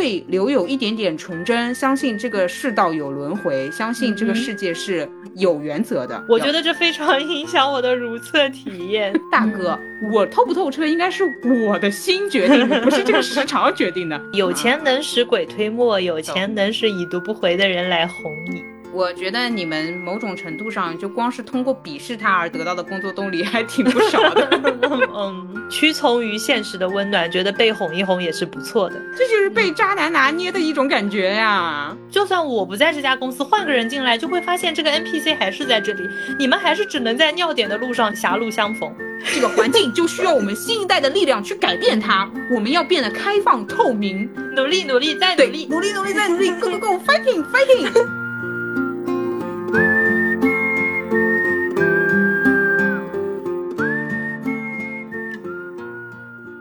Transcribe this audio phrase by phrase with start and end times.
[0.00, 6.24] 会留有一点点纯真，相信这个世道有轮回，相信这个世界是有原则的。
[6.26, 9.12] 我觉得这非常影响我的如厕体验。
[9.30, 9.78] 大哥，
[10.10, 11.22] 我透不透彻应该是
[11.66, 14.18] 我的心决定的，不是这个时长决定的。
[14.32, 18.64] 有钱能使鬼推磨，有钱能使已读不回的人来哄你。
[19.00, 24.46] 我觉得你们某种程度上就光是通过鄙视他而得到的工作动力还挺不少的。
[25.16, 29.00] 嗯，屈从于现实的温暖，觉得被哄一哄也是不错的。
[29.16, 31.96] 这就是被渣男拿捏的一种感觉呀。
[32.10, 36.06] 就算我不在这家公司，换个人进来，就会发现这个 NPC 还是在这里。
[36.38, 38.94] 你们还是只能在尿点的路上狭路相逢。
[39.24, 42.30] 这个环境就需要我们新一代的力量去改变它。
[42.54, 48.19] 我们要变得开放透明，努力努力再努力，努力努力再努力，Go Go Go，Fighting Fighting。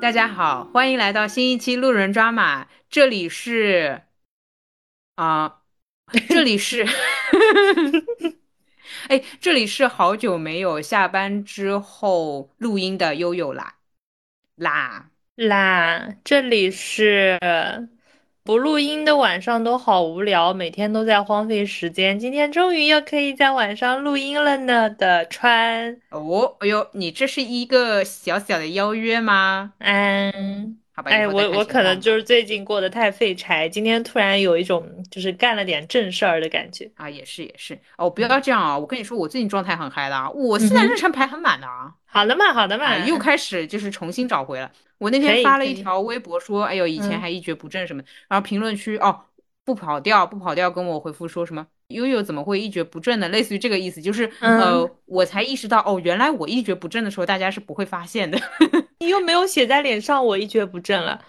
[0.09, 2.67] 大家好，欢迎来到新一期路人抓马。
[2.89, 4.01] 这里是
[5.13, 5.61] 啊，
[6.27, 6.83] 这里是，
[9.07, 13.75] 哎，这里是好久没有下班之后录音的悠悠啦
[14.55, 17.37] 啦啦，这里是。
[18.49, 22.17] 不录音的晚上都好无聊，每天都在荒废时间。
[22.17, 29.73] 今天终于又可以在晚上录音了呢的川哦，哎呦，你这是一个小小的邀约吗？
[29.77, 38.75] 嗯，好吧，哎，我我可能就是最近过得太废柴，今天突然有一种就是干了点正事儿的感觉啊，也是也是哦，不要这样啊！
[38.75, 41.93] 我跟你说，我最近状态很嗨的啊，我现在日程排很满的啊。
[42.11, 44.71] 好的嘛，好的嘛，又开始就是重新找回了。
[44.97, 49.21] 我那天发了一条微博说，哎呦，以前还一蹶不振什么，然后评论区哦，
[49.63, 53.29] 不跑调，不跑调，跟我回复说什么悠悠怎么会一蹶不振呢？
[53.29, 58.37] 类似于这个意思，就是呃，我才意识到哦，原来我一蹶不振的时候，大家是不会发现的。
[58.99, 61.23] 你又没有写在脸上，我一蹶不振了，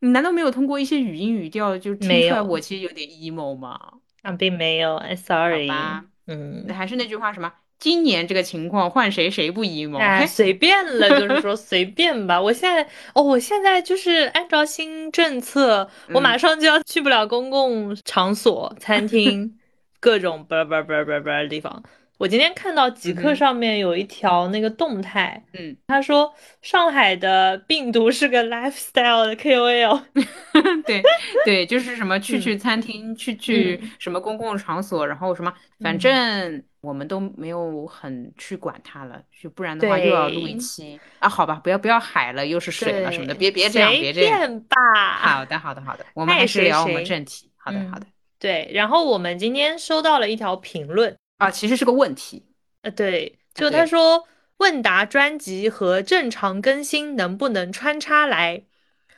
[0.00, 3.78] 你难道没有通过一些语音语调就听出来我其实有点 emo 吗？
[4.22, 5.68] 啊，并没有，sorry。
[5.68, 7.52] 好吧，嗯，还是那句话，什么？
[7.78, 9.98] 今年这个情况换谁谁不 emo？
[9.98, 12.40] 哎，随便了，就是说随便吧。
[12.40, 19.56] 我现在哦，我现在就是按照新政策，我马上就要去不了公共场所、餐厅，
[20.00, 21.82] 各种不不不不不的地方。
[22.18, 30.02] 我今天看到极客上面有一条那个动态，嗯，他说上海的病毒是个 lifestyle 的 KOL，
[30.84, 31.00] 对
[31.44, 44.76] 对，就是什么去去餐厅，去去什么公共场所，然后什么，反正我们都没有很去管它了，就不然的话又要录一期啊，好吧，不要不要海了，又是水了什么的，别别这样，别这样吧。
[45.18, 47.50] 好的好的好的，我们还是聊我们正题。
[47.56, 48.06] 好的好的，
[48.38, 51.16] 对，然后我们今天收到了一条评论。
[51.38, 52.44] 啊，其实是个问题，
[52.82, 58.64] 呃，对，就他说问答专辑和正常更新能不能穿插来？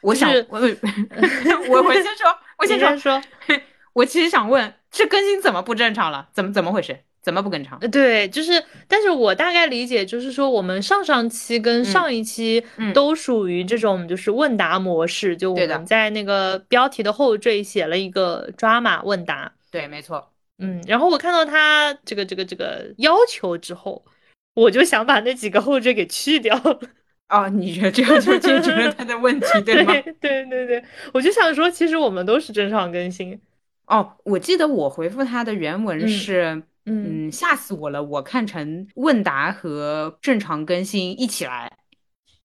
[0.02, 3.22] 我想， 我我我先说，我先说，
[3.94, 6.28] 我其实想问，这更新怎么不正常了？
[6.32, 7.04] 怎么怎么回事？
[7.22, 7.78] 怎么不跟唱？
[7.90, 12.64] 对，就是，但是我大概理解就是说，我们上上期跟上一期
[12.94, 20.30] 都属于这种就是问答模式，就我们在那个标题的后缀写了一个抓马问答，对，没错。
[20.58, 24.04] 嗯，然后我看到他这个这个这个要求之后，
[24.54, 26.54] 我就想把那几个后缀给去掉。
[27.30, 29.92] 哦，你觉得这样就解决了他的问题，对吗？
[30.20, 33.40] 对对对，我就想说，其实我们都是正常更新。
[33.86, 36.62] 哦，我记得我回复他的原文是，嗯，
[37.30, 41.72] 吓死我了，我看成问答和正常更新一起来，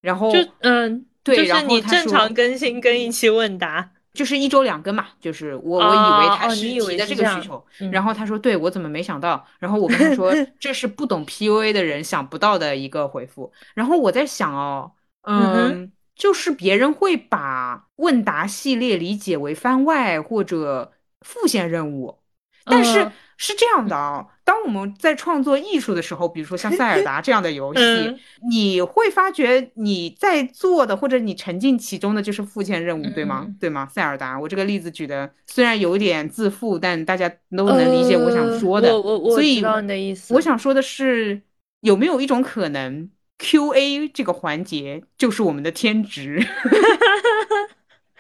[0.02, 3.92] 然后就嗯，对，就是你正常更新跟一期问答。
[4.14, 22.18] 就是一周两更嘛，就是我我以为他是提的这个需求，然后他说对我怎么没想到，然后我跟他说 这是不懂 PUA 的人想不到的一个回复，然后我在想哦，嗯，就是别人会把问答系列理解为番外或者副线任务，
[22.64, 23.12] 但是。
[23.38, 28.16] 是这样的啊，当我们在创作艺术的时候，比如说像塞尔达这样的游戏，
[28.50, 33.48] 你会发觉你在做的或者你沉浸其中的就是副线任务，对吗？
[33.60, 33.88] 对吗？
[33.92, 38.94] 塞尔达，我这个例子举的虽然有点自负，但大家都能理解我想说的。
[38.94, 39.62] 我我我所以
[40.30, 41.42] 我想说的是，
[41.82, 43.10] 有没有一种可能
[43.40, 46.40] ，Q&A 这个环节就是我们的天职？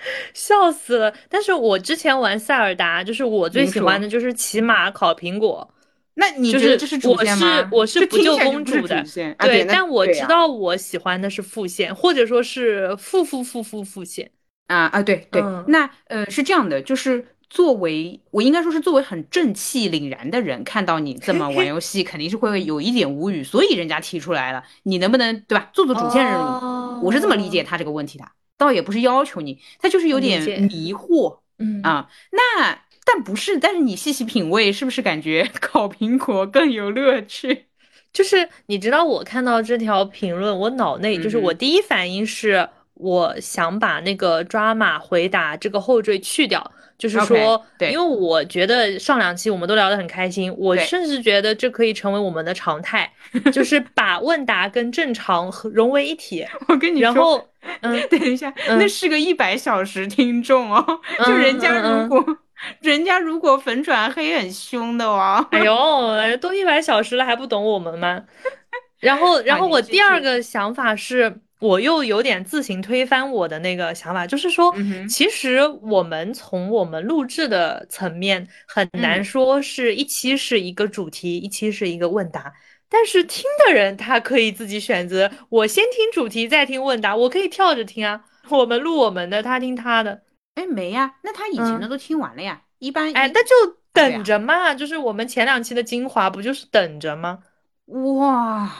[0.33, 1.13] 笑死了！
[1.29, 5.69] 但是我之前玩塞尔达，就是我最喜欢的就是骑马烤苹果。
[6.17, 7.67] 那你觉得这是主线吗？
[7.71, 9.03] 我是我是不救公主的，
[9.39, 9.65] 对。
[9.65, 14.31] 但我知道我喜欢的是副线，或者说是副副副副副线。
[14.67, 15.41] 啊啊，对对。
[15.67, 23.43] 那呃是这样的，就是作为我应该说是作为很正气凛然的人，看到你这么玩游戏，肯定是会有一点无语。
[23.43, 25.69] 所以人家提出来了，你能不能对吧？
[25.73, 27.05] 做做主线任务？
[27.05, 28.25] 我是这么理解他这个问题的。
[28.57, 37.65] 倒也不是要求你，他就是有点迷惑，嗯啊，那但不是，但是你细细品味，是不是感觉 烤苹果更有乐趣？
[38.13, 46.71] 就是你知道，我看到这条评论，我脑内就是我第一反应是，我想把那个抓马回答这个后缀去掉。
[46.97, 53.11] 就是说，对，因为我觉得上两期我们都聊得很开心，我甚至觉得这可以成为我们的常态，
[53.51, 56.45] 就是 把问答跟正常融为一体。
[56.67, 57.49] 我跟你说，然后，
[57.81, 62.37] 嗯，等一下，那是个一百小时听众哦，就人家如果
[62.79, 65.45] 人家如果粉转黑很凶的哦。
[65.51, 68.23] 哎呦，都一百小时了还不懂我们吗？
[69.01, 71.41] 然后，然后我第二个想法是。
[71.65, 74.73] 我又有点自行推翻我的那个想法，就是说，
[75.09, 82.53] 其实我们从我们录制的层面很难说是一期是一个主题，一期是一个问答。
[82.87, 88.21] 但是听的人他可以自己选择，我先听主题再听问答，我可以跳着听啊。
[88.49, 90.21] 我们录我们的，他听他的。
[90.53, 92.61] 哎，没呀，那他以前的都听完了呀。
[92.79, 93.49] 一般哎，那就
[93.91, 94.73] 等着嘛。
[94.73, 97.39] 就是我们前两期的精华，不就是等着吗？
[97.87, 98.71] 哇。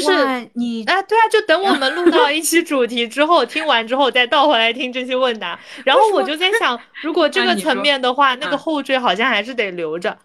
[0.00, 5.58] 就是你啊，对啊，就等我们录到 一期主题之后，听完之后再倒回来听这些问答。
[5.84, 10.16] 然后我就在想， 如果这个层面的话，那个后缀好像还是得留着。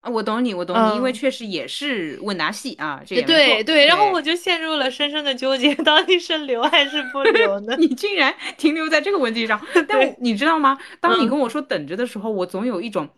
[0.00, 3.86] 啊，我懂你，我懂你，因为确实也是问答系啊，这也对对。
[3.86, 7.76] 然后我就陷入了深深的纠结， 到底是留还是不留呢？
[7.78, 10.76] 你竟然停留在这个问题上，但你知道吗？
[11.00, 13.08] 当你跟我说等着的时候，我总有一种。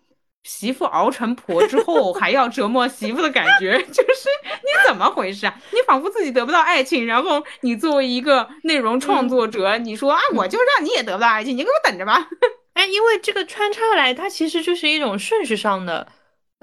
[0.45, 4.29] 媳妇熬成婆之后还要折磨媳妇的感觉， 就是
[4.63, 5.55] 你怎么回事啊？
[5.73, 12.29] 你仿佛自己得不到爱情，然后你作为一个内容创作者，你说啊，我就让你也得不到爱情，你给我等着吧。
[12.75, 16.07] 哎，因为这个穿插来，它其实就是一种顺序上的。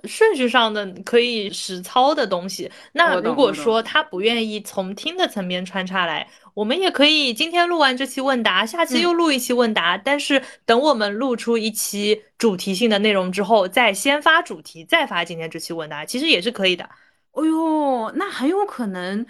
[0.05, 3.81] 顺序上的可以实操的东西，那如果说。
[3.83, 16.83] 他不愿意从听的层面穿插来，我们也可以今天录完这期问答，下期又录一期问答，但是等我们录出一期主题性的内容之后，再先发主题，再发今天这期问答，其实也是可以的。
[17.31, 19.25] 哎呦，那很有可能。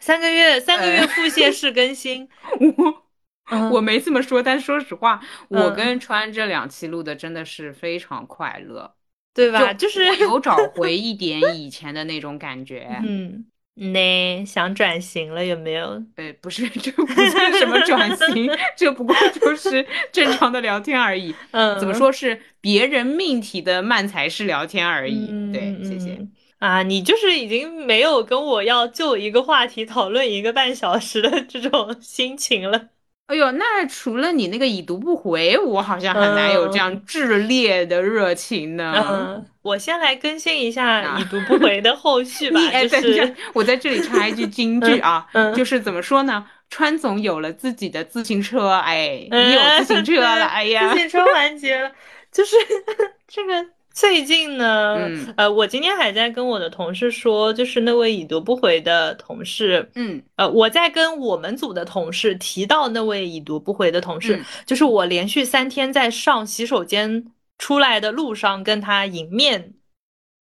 [0.00, 2.28] 三个月三个月腹泻式更新，
[3.50, 3.70] 我。
[3.70, 8.94] 我没这么说，但说实话，我跟川这两期录的真的是非常快乐。
[9.34, 9.72] 对吧？
[9.74, 12.86] 就是有找 回一点以前的那种感觉。
[13.04, 13.44] 嗯，
[13.92, 16.02] 那想转型了有没有？
[16.16, 21.34] 呃，不是， 这不算什么转型，这不过就是正常的聊天而已。
[21.50, 25.26] 嗯，怎么说是别人命题的慢才式聊天而已。
[25.52, 26.16] 对，谢谢。
[26.60, 32.88] 啊，你就是已经没有跟我要就一个话题讨论一个半小时的这种心情了。
[33.26, 38.94] 哎呦，那除了你那个已读不回，我好像很难有这样炽烈的热情呢。
[39.10, 42.60] 嗯，我先来更新一下已读不回的后续 吧。
[42.82, 45.26] 就是我在这里插一句金句啊，
[45.56, 46.44] 就是怎么说呢？
[46.68, 51.90] 川总有了自己的自行车，哎，你有自行车了，哎呀，自行车环节了，
[52.30, 52.56] 就是
[53.26, 53.66] 这个。
[53.94, 67.24] 最近呢，呃，我今天还在跟我的同事说，就是那位已读不回的同事，嗯，呃，我在跟我们组的同事提到那位已读不回的同事，就是我连续三天在上洗手间
[67.56, 69.74] 出来的路上跟他迎面，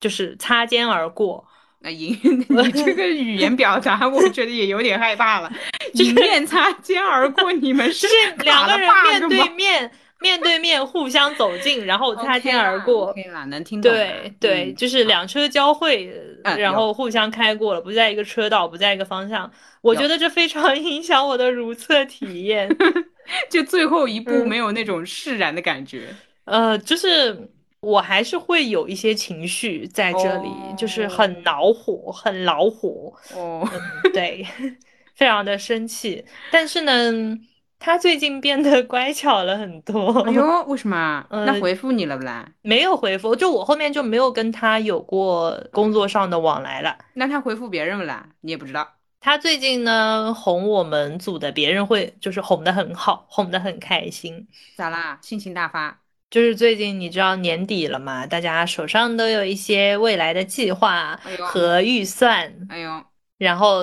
[0.01, 1.47] 就是擦肩而过。
[1.81, 2.17] 那迎
[2.49, 5.53] 你这个语言表达， 我觉得也有点害怕了。
[5.93, 8.07] 迎面擦肩而过，你们是
[8.39, 9.93] 两个人面对面。
[10.23, 13.93] 面对面互相走近， 然后擦肩而过，可以啦，能听懂。
[13.93, 16.11] 对对，就是两车交汇，
[16.43, 19.51] 然后互相开过了，不在一个车道，不在一个方向。
[19.83, 22.75] 我觉得这非常影响我的如厕体验，
[23.51, 26.09] 就最后一步没有那种释然的感觉。
[26.45, 27.51] 呃，就是
[27.81, 30.49] 我还是会有一些情绪在这里，
[30.79, 33.13] 就是很恼火，很恼火。
[33.35, 33.69] 哦，
[34.15, 34.47] 对，
[35.15, 37.39] 非常的生气，但是呢。
[37.85, 40.21] 他最近变得 乖巧了很多。
[40.21, 41.27] 哎呦，为什么？
[41.31, 42.49] 那回复你了不啦？
[42.63, 46.97] 没有回复，就我后面就没有跟他有过工作上的往来了。
[47.15, 48.29] 那他回复别人不啦？
[48.43, 48.89] 你也不知道。
[49.19, 54.47] 他最近呢，哄我们组的别人会，就是哄得很好，哄得很开心。
[54.77, 55.19] 咋啦？
[55.21, 55.99] 性情大发？
[56.31, 62.55] 就是最近你知道年底了嘛，大家手上都有一些未来的计划和预算。
[62.69, 63.03] 哎呦，
[63.39, 63.83] 然后。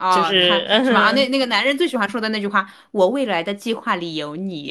[0.00, 0.48] 就是
[0.84, 1.12] 是吧？
[1.14, 4.70] 那那个男人最喜欢说的那句话：“我未来的计划里有你。”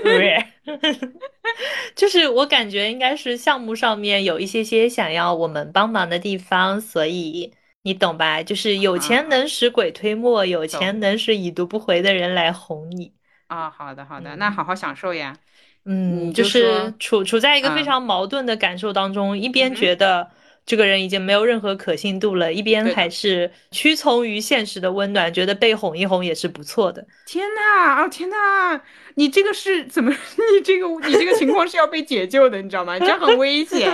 [1.96, 8.42] 就是我感觉应该是项目上面有一些些想要我们帮忙的地方，所以你懂吧？
[8.42, 13.12] 就是有钱能使鬼推磨，有钱能使已读不回的人来哄你
[13.48, 13.70] 啊！
[13.70, 15.36] 好的好的，那好好享受呀。
[15.84, 20.30] 嗯，就是处处在一个非常矛盾的感受当中，一边觉得。
[20.70, 27.04] 这个人已经没有任何可信度了，一边还是屈从于现实的温暖，觉得被哄一哄也是不错的。
[27.26, 28.80] 天呐，哦天呐，
[29.16, 30.12] 你这个是怎么？
[30.38, 32.96] 你这个你这个情况是要被解救的，你知道吗？
[33.00, 33.92] 这样很危险，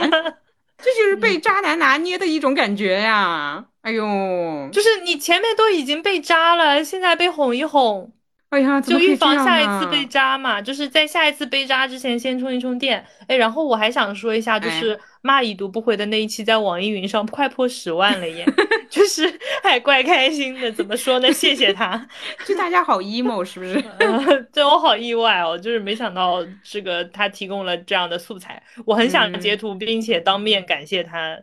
[0.76, 3.64] 这就是被渣男拿捏的一种感觉呀！
[3.80, 8.12] 哎呦，就是你前面都已经被渣了，现在被哄一哄。
[8.50, 13.05] 哎呀，就预防下一次被扎嘛，就是在下一次被扎之前先充一充电。
[13.26, 18.47] 哎，然后我还想说一下，就是骂已读不回的那一期在网易云上快破十万了耶，
[18.88, 19.31] 就是
[19.62, 20.71] 还怪开心的。
[20.71, 21.31] 怎么说呢？
[21.33, 22.09] 谢谢他，
[22.47, 23.83] 就大家好 emo 是不是？
[24.55, 31.37] 对我好意外哦，就是没想到这个他提供了这样的素材，我很想截图并且当面感谢他。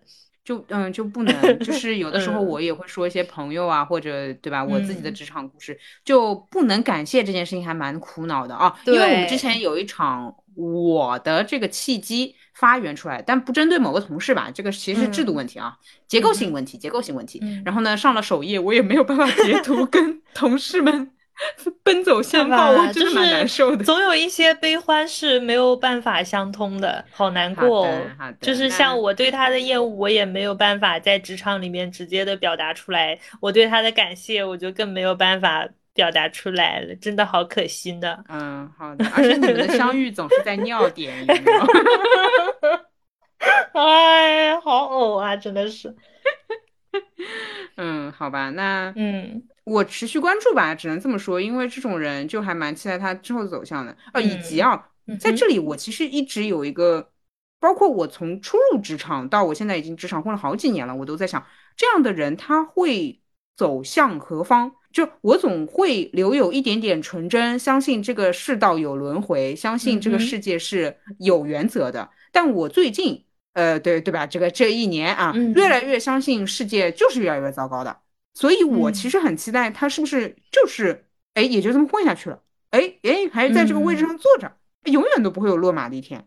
[0.43, 8.75] 就嗯就不能，就 是有的时候我也会说一些朋友啊，或者对吧，我自己的职场故事，就不能感谢这件事情，还蛮苦恼的啊。
[8.85, 17.41] 因为我们之前有一场我的这个契机发源出来，但不针对某个同事吧，这个其实是制度问题啊，结构性问题，结构性问题。
[17.63, 21.09] 然后呢，上了首页，我也没有办法截图 跟同事们。
[21.83, 23.83] 奔走相告，我真的蛮难受的。
[23.83, 27.87] 总有一些悲欢是没有办法相通的，好难过。
[28.39, 33.17] 就是像我对他的厌恶，我也没有办法在职场里面直接的表达出来。
[33.41, 36.95] 我对他的感谢，我就更没有办法表达出来了。
[36.95, 38.23] 真的好可惜的。
[38.29, 39.05] 嗯，好的。
[39.15, 41.13] 而且你们的 相遇总是在尿点。
[43.73, 45.35] 哎，好呕啊！
[45.35, 45.93] 真的是。
[47.77, 49.43] 嗯，好吧，那嗯。
[49.65, 53.95] 我持续关注吧，只能这么说，因为这种人就还蛮期待他之后的走向的。
[54.11, 57.09] 呃，以及啊，在这里我其实一直有一个，
[57.61, 61.45] 包括我从初入职场到我现在已经职场混了好几年了，我都在想，
[61.77, 63.21] 这样的人他会
[63.55, 64.73] 走向何方？
[64.91, 72.09] 就我总会留有一点点纯真，相信这个世道有轮回，相信这个世界是有原则的。
[72.33, 73.23] 但我最近，
[73.53, 74.27] 呃，对对吧？
[74.27, 77.95] 这个这一年啊，越来越相信世界就是越来越糟糕的。
[78.33, 81.05] 所以，我其实很期待他是不是就是，
[81.35, 82.39] 哎，也就这么混下去了，
[82.71, 84.51] 哎哎，还是在这个位置上坐着，
[84.85, 86.25] 永远都不会有落马的一天，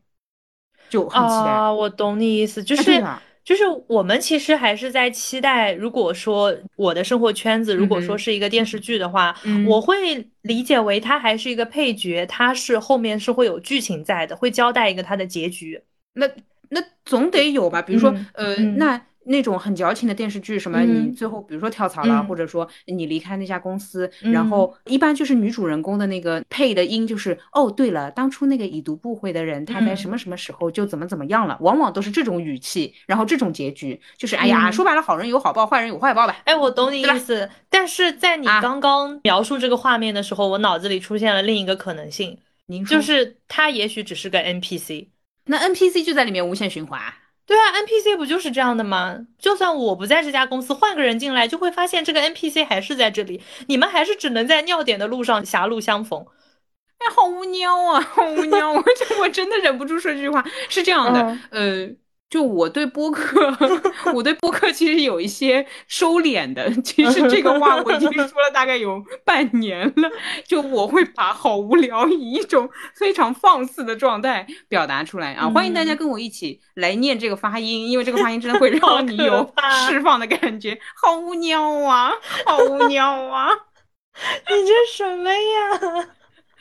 [0.89, 1.51] 就很期待。
[1.51, 3.05] 啊，我懂你意思，就是
[3.43, 15.83] 就是我们其实还是在期待，如果说我的生活圈子如果说是一个电视剧的话，我会理解为他还是一个配角，他是后面是会有剧情在的，会交代一个他的结局。
[16.13, 16.29] 那
[16.71, 17.83] 那总得有吧？
[17.83, 19.01] 比如说，呃，那。
[19.29, 36.37] 那种很矫情的电视剧，什么你最后比如说跳槽了，或者说你离开那家公司，然后一般就是女主人公的那个配的音就是哦，对了，当初那个已读不回的人，他在什么什么时候就怎么怎么样了，往往都是这种语气，然后这种结局就是哎呀，说白了，好人有好报，坏人有坏报吧。
[36.45, 45.09] 哎，我懂你意思，但是在你刚刚描述这个画面的时候，我脑子里出现了另一个可能性，您就是他也许只是个 NPC，
[45.47, 47.01] 那 NPC 就在里面无限循环。
[47.47, 49.19] 对啊，NPC 不就是这样的吗？
[49.39, 56.27] 就算我不在这家公司，换个人进来，就会发现这个 NPC 还是在这里，你们还是只能在尿点的路上狭路相逢。
[56.99, 58.73] 哎，好无聊啊，好无聊！
[58.73, 61.91] 我真我真的忍不住说这句话，是这样的，呃。
[62.29, 63.57] 就我对播客，
[64.13, 66.69] 我对播客其实有一些收敛的。
[66.83, 70.11] 其实这个话我已经 说了大概有半年了。
[70.45, 72.69] 就我会把好无聊以一种
[72.99, 75.49] 非常放肆的状态表达出来啊！
[75.49, 79.49] 欢迎大家跟我一起来念这个发音，因为这个发音真的会 让你有
[79.89, 80.77] 释放的感觉。
[81.01, 82.13] 好无聊啊，
[82.45, 83.49] 好无聊啊！
[84.49, 86.09] 你这什么呀？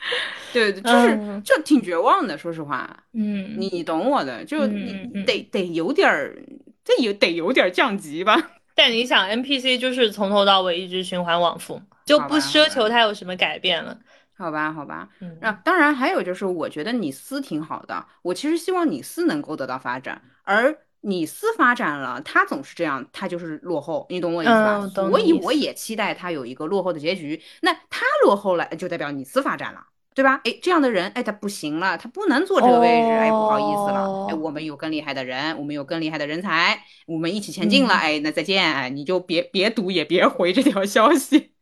[0.52, 2.88] 对，就是就挺绝望的，说实话。
[3.12, 6.36] 嗯，你你懂我的，就你得得有点儿，
[6.84, 8.50] 这有得有点降级吧。
[8.74, 13.98] 但你想，NPC 就是从头到尾一直循环往复，就不奢求它有什么改变了。
[14.38, 15.08] 好吧，好吧。
[15.20, 24.86] 嗯，那当然还有就是，我觉得你司挺好的，我其实希望你司能够得到发展，而你司发展了，他总是这样，他就是落后，你懂我意思吧？
[24.94, 27.42] 所以我也期待他有一个落后的结局。
[27.62, 29.86] 那他落后了，就代表你司发展了。
[30.16, 30.40] 对吧？
[30.44, 41.52] 哎，这样的人，哎，他不行了，他不能坐这个位置，哎，不好意思了，哎，我们有更厉害的人，我们有更厉害的人才，我们一起前进了，哎，那再见，哎，你就别别读也别回这条消息。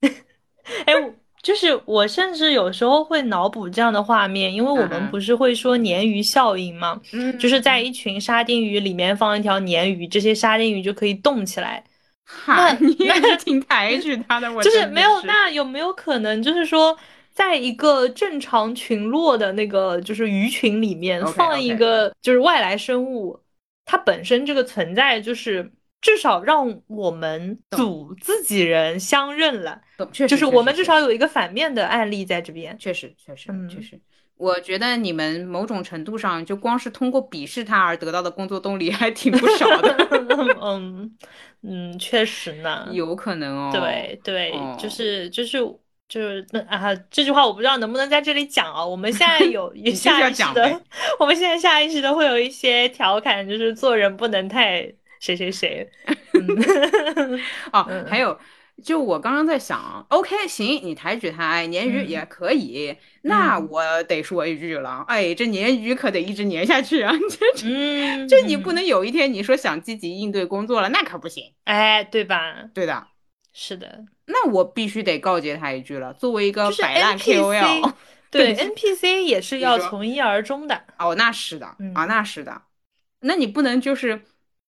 [0.86, 0.94] 哎，
[1.42, 6.98] 就是我甚至有时候会脑补这样的画面，因为我们不是会说鲶鱼效应吗？
[7.12, 11.84] 嗯，就是在一群沙丁鱼里面放一条鲶鱼，这些沙丁鱼就可以动起来。
[12.24, 15.20] 哈，你也是挺抬举他的，我 就是没有。
[15.24, 16.96] 那有没有可能，就是说？
[17.34, 23.38] 在一个正常群落的那个就是鱼群里面放一个就是外来生物，
[23.84, 29.80] 它本身这个存在就是至少让我们组自己人相认了，
[30.12, 34.00] 确实，就是我们至少有一个反面的案例在这边，确实确实确实。
[34.36, 39.94] 我觉得你们某种程度上就光是通过鄙视他而得到的工作动力还挺不少的。
[40.60, 41.16] 嗯
[41.62, 43.70] 嗯，确实呢，有可能哦。
[43.72, 45.58] 对对，就是就是
[46.12, 48.84] 就是那啊，这句话我不知道能不能在这里讲啊。
[48.84, 50.82] 我们现在有 下意识的，
[51.18, 55.88] 我们现在下意识的会有一些调侃，就是做人不能太谁谁谁。
[57.72, 58.38] 哦， 还有。
[58.82, 62.96] 就我刚刚在想，OK，行，你抬举他，哎，鲶鱼也可以。
[63.20, 67.12] 那我得说一句了，哎，这鲶鱼可得一直鲶下去啊！
[67.28, 72.64] 这这你不能有一天你说想积极应对工作了，那可不行，哎，对吧？
[72.74, 73.06] 对的，
[73.52, 74.04] 是的。
[74.26, 77.92] 那我必须得告诫他一句了，作为一个摆烂 KOL，
[78.30, 80.84] 对 NPC 也是要从一而终的。
[80.98, 82.62] 哦，那是的，啊，那是的。
[83.20, 84.22] 那你不能就是。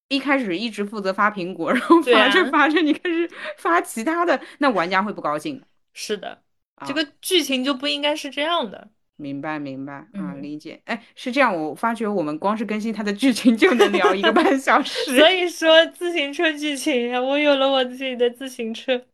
[0.09, 5.61] 一开始一直负责发苹果，然后发着发着你开始发其他的，那玩家会不高兴。
[5.95, 6.43] 是的，
[6.87, 8.91] 这个剧情就不应该是这样的。
[9.17, 10.81] 明白明白啊，理解。
[10.87, 15.17] 哎，是这样，我发觉我们光是更新它的剧情就能聊一个半小时。
[15.17, 19.05] 所以说自行车剧情呀，我有了我自己的自行车。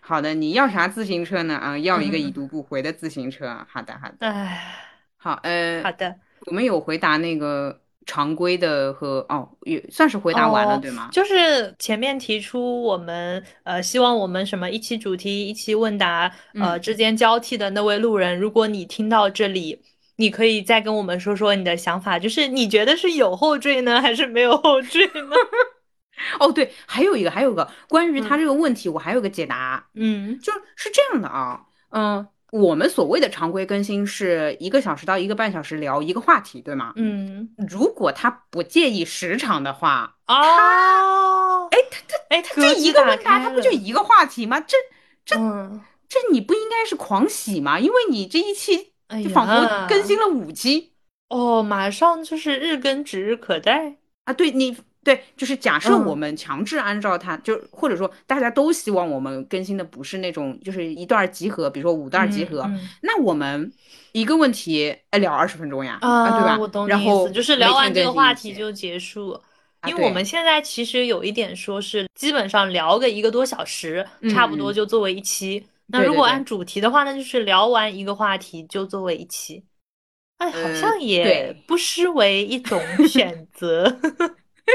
[0.00, 1.56] 好的，你要啥自行车呢？
[1.56, 3.66] 啊，要一个已读不回的自行车。
[3.68, 4.26] 好的好的。
[4.26, 4.74] 哎，
[5.16, 7.80] 好呃，好的，我们有回答那个。
[8.06, 11.08] 常规的和哦，也算是回答完了，对吗？
[11.12, 19.80] 就是前面提出我们呃，希望我们什么一期主题一期问答呃之间交替的那位路人，如果你听到这里，
[20.16, 25.36] 你可以再跟我们说说你的想法，就是你觉得是有后缀呢，还是没有后缀呢？
[26.38, 32.26] 哦，对，还有一个，还有个关于他这个问题，我还有个解答，嗯，就是这样的啊，嗯。
[32.52, 36.92] 我们所谓的常规更新是一个小时到一个半小时聊一个话题，对吗？
[36.96, 44.60] 嗯，如果他不介意时长的话，啊，哎，他他哎，他这一个问答，他不就一个话题吗？
[44.60, 44.76] 这
[45.24, 45.34] 这
[46.06, 47.80] 这你不应该是狂喜吗？
[47.80, 48.92] 因为你这一期
[49.24, 50.92] 就仿佛更新了五期，
[51.30, 54.34] 哦，马上就是日更指日可待啊！
[54.34, 54.76] 对你。
[55.04, 62.68] 对，就是假设我们强制按照它，就或者说大家都希望我们更新的不是那种就是一段集合，比如说五段集合，
[63.02, 63.72] 那我们
[64.12, 66.58] 一个问题哎聊二十分钟呀，啊对吧？
[66.58, 69.40] 我懂你意思，就是聊完这个话题就结束。
[69.88, 75.66] 因为我们现在其实有一点说是基本上聊个一个多小时，差不多就作为一期。
[75.88, 79.64] 那如果按主题的话，那就是聊完一个话题就作为一期。
[80.38, 83.98] 哎，好像也不失为一种 选择。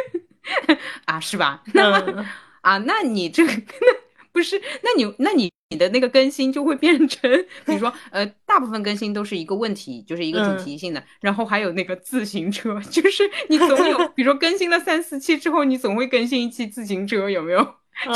[1.06, 1.64] 啊，是吧？
[1.74, 2.26] 那么
[2.62, 3.88] 啊，那你这个那
[4.32, 4.62] 不是？
[4.82, 7.30] 那你那你你的那个更新就会变成，
[7.66, 17.76] 比如说呃，大部分更新都是一个问题，就是一个主题性的，然后还有那个自行车，就是你总有，比如说更新了三四期之后，你总会更新一期自行车，有没有？
[18.06, 18.14] 就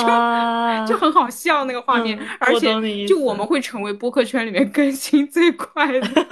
[0.87, 6.27] 就很好笑那个画面，而且就我们会成为播客圈里面更新最快的，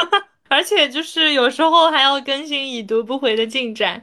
[0.48, 4.00] 而且就是有时候还要更新已读不回的进展。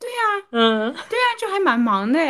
[0.00, 2.20] 对呀，嗯，对呀，就还蛮忙的，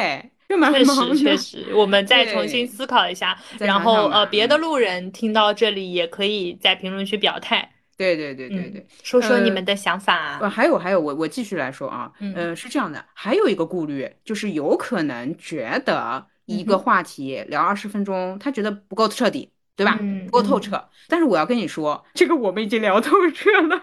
[0.49, 1.17] 就蛮忙的。
[1.17, 7.71] 确实，我们再重新思考一下，然后呃，别的路人听到这里也可以在评论区表态。
[7.97, 10.39] 对对对对对，说说你们的想法。
[10.41, 19.99] 呃，还有还有，我我继续来说啊，嗯，是这样的，还有一个顾虑就是有可能觉得一个话题聊二十分钟，他觉得不够彻底，对吧？
[20.27, 20.89] 不够透彻。
[21.09, 23.83] 但是我要跟你说，这个我们已经聊透彻了，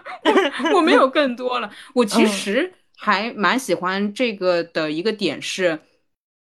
[0.74, 1.70] 我没有更多了。
[1.94, 2.72] 我其实。
[2.96, 5.78] 还蛮喜欢这个的一个点是，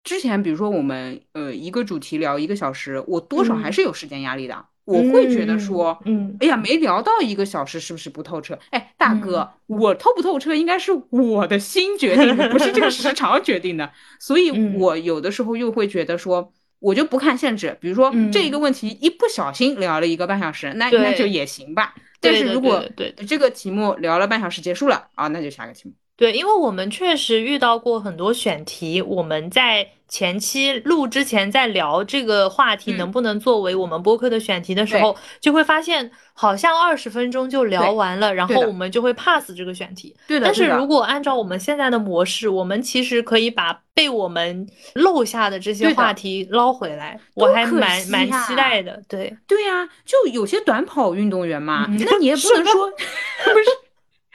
[0.03, 8.59] 之前比如说我们呃一个主题聊一个小时，我多少还是有时间压力的，我会觉得说，嗯，哎呀没聊到一个小时是不是不透彻？
[8.71, 13.90] 哎，大哥，我透不透彻应该是我的心决定的，不是这个时长决定的，
[14.21, 21.95] 所以我有的时候又会觉得说，我就不看限制，比如说这一个问题一不小心聊了一个半小时，那那就也行吧。
[22.21, 23.12] 但是如果对。
[23.27, 25.95] 这个题目聊了半小时结束了啊，那就下个题目。
[26.16, 40.14] 对，因为我们确实遇到过很多选题，我们在前期录之前在聊这个话题能不能作为我们播客的选题的时候，就会发现好像二十分钟就聊完了，然后我们就会 pass 这个选题。
[40.29, 40.46] 对的。
[40.46, 49.03] 但是如果按照我们现在的模式，我们其实可以把被我们漏下的这些话题捞回来，我还蛮蛮期待的。
[49.09, 49.37] 对。
[49.48, 52.88] 对呀，就有些短跑运动员嘛，那你也 不能说
[53.53, 53.66] 不是。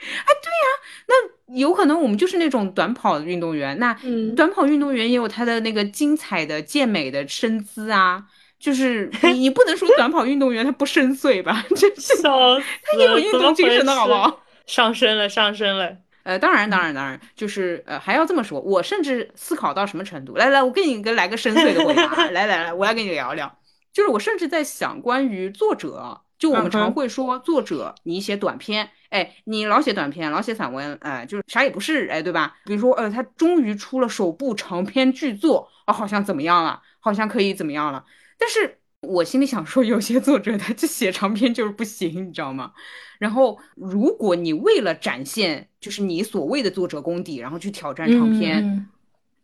[0.00, 0.68] 啊，对呀，
[1.08, 1.14] 那
[1.54, 3.78] 有可能我们就是那种短跑的运动员。
[3.78, 3.96] 那
[4.36, 8.24] 短跑运动员也有他的那个精彩的健美的身姿啊，
[8.58, 11.64] 就是你你不能说短跑运动员他不深邃吧？
[11.74, 14.40] 真是， 他也有运动精神的好不好？
[14.66, 15.96] 上升了，上升了。
[16.22, 18.60] 呃，当然，当然，当然，就是呃，还要这么说。
[18.60, 20.36] 我甚至思考到什么程度？
[20.36, 22.04] 来来，我给你个来个深邃的回答。
[22.30, 23.58] 来来来，我来跟你聊聊。
[23.92, 26.20] 就是我甚至在想，关于作者。
[26.40, 32.56] 就我们常会说作者，你写短篇，哎，你老写短篇，老写散文，哎，就是啥也不是，哎，对吧？
[32.64, 36.80] 比如说，呃，他终于出了首部长篇巨作，哦，好像怎么样了？
[36.98, 38.02] 好像可以怎么样了？
[38.38, 42.72] 但是我心里想说，有些作者他就写长篇就是不行，你知道吗？
[43.18, 48.88] 然后，如果你为了展现就是你所谓的作者功底，然后去挑战长篇，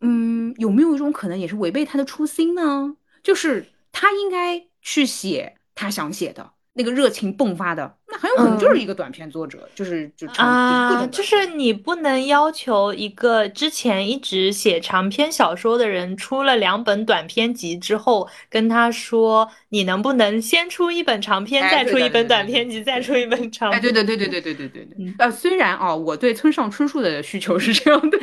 [0.01, 2.97] 嗯，有没有一种可能也是违背他的初心呢？
[3.21, 6.53] 就是他应该去写他想写的。
[6.77, 23.71] 那个热情迸发的，那很有可能就是一个短篇作者，就是就啊，就是你不能要求一个之前一直写长篇小说的人，出了两本短篇集之后，跟他说，你能不能先出一本长篇，再出一本短篇集，再出一本长？
[23.71, 25.13] 哎，对对对对对对对对对。
[25.19, 28.17] 呃，虽然啊，我对村上春树的需求是这样的，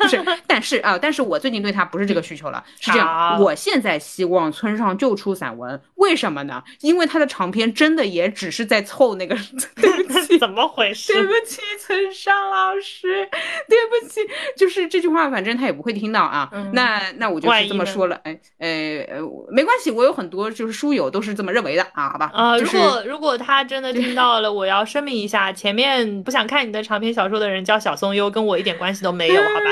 [0.00, 6.62] 不是， 但是啊，但是我最近对他不是这个需求了，是这样，我现在希望村上就出散文，为什么呢？
[6.80, 7.70] 因为他的长篇。
[7.80, 9.34] 真的也只是在凑那个，
[9.76, 11.12] 对不起，怎么回事？
[11.12, 13.28] 对不起，村上老师，
[13.68, 14.20] 对不起，
[14.56, 16.50] 就是这句话，反正他也不会听到啊。
[16.72, 18.68] 那那我就是这么说了，哎，呃
[19.08, 19.20] 呃，
[19.50, 22.30] 没关系，我有很多就是书友都是这么认为的啊，好吧？
[22.32, 29.70] 啊，如果如果他真的听到了，我要声明一下，前面不想看你的长篇小说的人叫小松优，跟我一点关系都没有，好吧？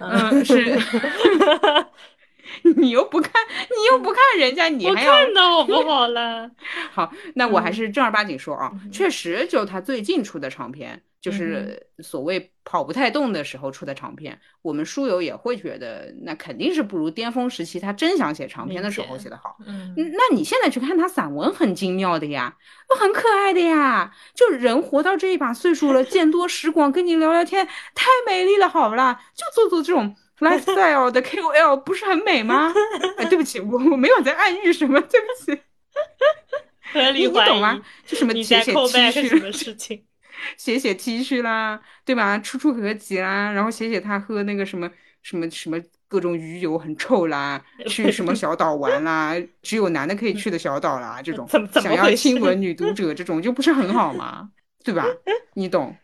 [0.30, 0.78] 嗯，是。
[2.76, 6.50] 你又不看，你又不看人家，你还要看到我不好了。
[6.92, 19.56] 好，那我还是正儿八经说啊，确实，就他最近出的长篇，就是所谓跑不太动的时候出的长篇，我们书友也会觉得，那肯定是不如巅峰时期他真想写长篇的时候写的好。
[19.66, 22.56] 嗯，那你现在去看他散文，很精妙的呀，
[22.98, 29.20] 很可爱的呀，就人活到这一把岁数了， 见多识广，跟你聊聊天，太美丽了，好不啦？
[29.34, 30.16] 就做做这种。
[30.40, 32.72] Lifestyle 的 KOL 不是很美吗？
[33.16, 35.62] 哎，对不起，我我没有在暗喻什么，对不起。
[37.12, 37.80] 你你懂吗？
[38.06, 40.04] 就什么写写 T 恤什么事情，
[40.56, 42.38] 写写 T 恤啦，对吧？
[42.38, 44.90] 出出合集啦，然后写写他喝那个什么
[45.22, 54.48] 什么什么各种鱼油很臭啦，去什么小岛玩啦，只有男的可以去的小岛啦，这种想要亲吻女读者这种就不是很好吗？
[54.82, 55.04] 对吧？
[55.54, 55.94] 你懂。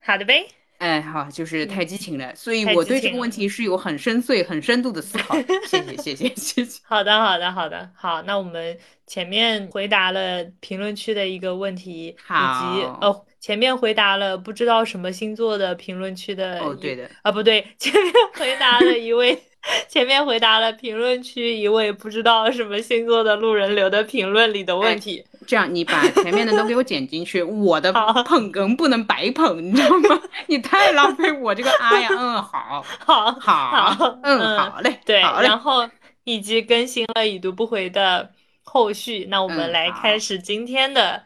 [0.00, 0.48] 好的呗。
[0.82, 5.36] 哎，好，就是太激情了，所以我对这个问题是有很深邃、很深度的思考。
[5.68, 6.80] 谢谢，谢谢，谢谢。
[6.84, 8.20] 好的，好的，好的，好。
[8.22, 19.40] 那我们前面回答了评论区的一个问题，以及哦，前面回答了不知道什么星座的评论区的，哦，对的，啊，不对，前面回答了一位。
[19.88, 30.20] 前面回答了评论区一位不知道什么星座的路人留的评论里的问题，这样你把前面的都给我剪进去， 我的捧哏不能白捧，你知道吗？
[30.46, 35.88] 你太浪费我这个 啊呀，嗯， 好，好，好，嗯，好嘞，对，然后
[36.24, 38.30] 以及更新了已读不回的
[38.62, 41.22] 后续，那我们来开始今天的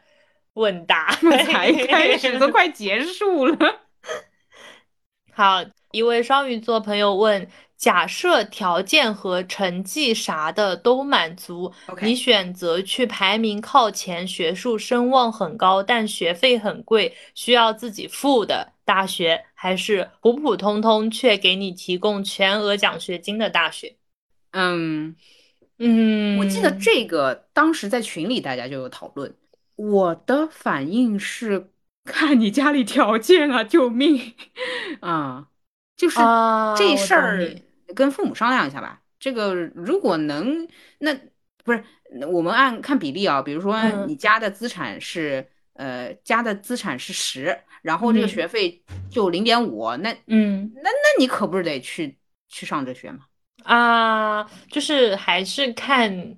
[0.55, 1.11] 问答，
[1.47, 3.57] 才开始都快结束了。
[5.33, 5.63] 好，
[5.97, 7.49] 一位双鱼座朋友问。
[7.79, 23.95] 假设条件和成绩啥的都满足，你选择去排名靠前、学术声望很高但学费很贵、需要自己付的大学，还是普普通通却给你提供全额奖学金的大学？
[24.53, 25.15] 嗯
[25.79, 29.35] 嗯，我记得这个当时在群里大家就有讨论，
[29.77, 31.71] 我的反应是
[32.07, 34.33] 看你家里条件啊，救命
[35.01, 35.49] 啊！
[35.97, 36.19] 就是
[36.77, 37.51] 这事儿。
[37.95, 39.01] 跟父母商量一下吧。
[39.19, 40.67] 这个如果能，
[40.99, 41.17] 那
[41.63, 41.85] 不是
[42.33, 43.41] 我们按看比例啊。
[43.41, 53.21] 比如说你家的资产是呃家的资产是十，然后这个学费就零点五，那嗯，那那你可不是得去去上这学吗？
[53.63, 56.37] 啊，就是还是看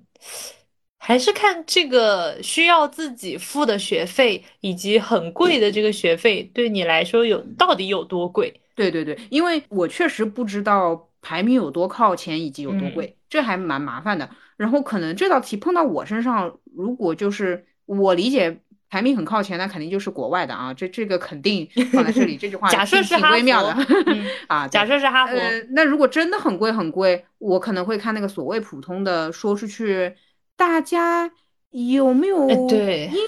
[0.99, 8.61] 还是看这个需要自己付的学费以及很贵的这个学费对你来说有到底有多贵？
[8.79, 11.05] 对对对，因为我确实不知道。
[11.21, 14.29] 排名有多靠前以及有多贵，这还蛮麻烦的。
[14.55, 20.73] 然后可能这道题碰到我身上，如果就是我理解排名很靠前，那肯定就是国外的啊。
[20.73, 23.75] 这这个肯定放在这里，这句话 假设是挺微妙的
[24.47, 24.65] 啊。
[24.65, 25.35] 假设是哈佛，
[25.71, 29.29] 那如果真的很贵很贵，我可能会看那个所谓普通的。
[29.29, 30.15] 说出去，
[30.55, 31.29] 大家
[31.71, 32.57] 有没有印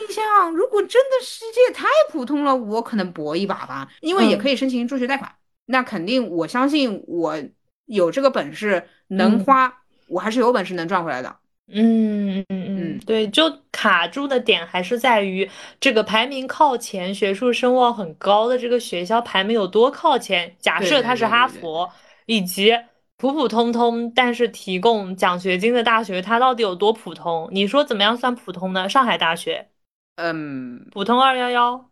[0.10, 0.50] 象？
[0.56, 5.30] 如果真的世界太普通了，我可能搏一把吧，因为也可以申请助学贷款。
[5.72, 7.36] 那肯定，我相信我。
[7.88, 9.70] 有这个本事能花，
[10.08, 11.36] 我还是有本事能赚回来的。
[11.68, 20.56] 嗯嗯嗯，对，就卡住的点还是在于这个排名靠前、学术声望很高的这个学校排名有多靠前。
[20.58, 21.92] 假设它是哈佛，
[22.28, 22.72] 以及
[23.18, 27.50] 普普通通但是提供奖学金的大学，它到底有多普通？
[27.52, 28.88] 你说怎么样算普通呢？
[28.88, 29.68] 上海大学
[30.16, 31.91] 嗯，普通二幺幺。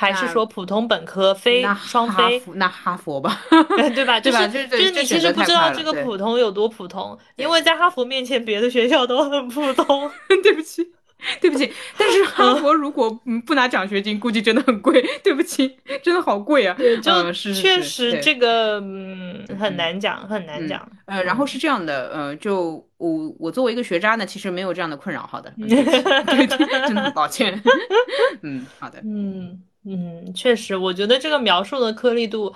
[0.00, 2.40] 还是说普通本科非双非？
[2.54, 3.40] 那哈佛吧，
[3.92, 4.20] 对吧？
[4.22, 4.46] 对吧？
[4.46, 10.08] 就是你其实不知道这个普通有多普通，因为在哈佛面前，别的学校都很普通。
[10.40, 10.86] 对不起，
[11.40, 11.72] 对不起。
[11.96, 13.10] 但是哈佛如果
[13.44, 15.04] 不拿奖学金，估计真的很贵。
[15.24, 16.76] 对不起，真的好贵啊。
[16.78, 20.88] 对，就确实这个嗯很难讲，很难讲。
[21.06, 25.26] 呃，然后是这样的，呃，就我我作为一个学渣呢，其实没有这样的困扰。
[25.26, 25.82] 好的，对
[26.22, 26.46] 对，
[26.86, 27.60] 真的很抱歉。
[28.42, 29.60] 嗯，好的，嗯。
[29.84, 32.54] 嗯，确实，我觉得这个描述的颗粒度，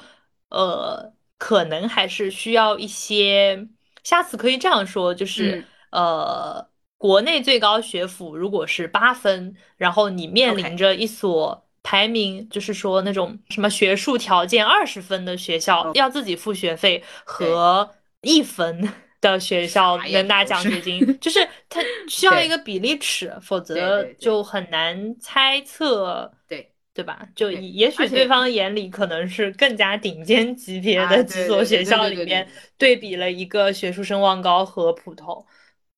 [0.50, 3.68] 呃，可能还是需要一些。
[4.02, 17.88] 下次可以这样说，就是呃，国内最高学府如果是八分，然后你面临着一所排名，就是说那种什么学术条件二十分的学校，要自己付学费和
[18.22, 26.32] 一分的学校能拿奖学金，就是它需要一个比例尺，否则就很难猜测。
[26.48, 26.71] 对。
[26.94, 27.26] 对吧？
[27.34, 35.42] 就也许对方眼里可能是更加顶尖级别的几所学校里面，对比了一个学术声望高和普通。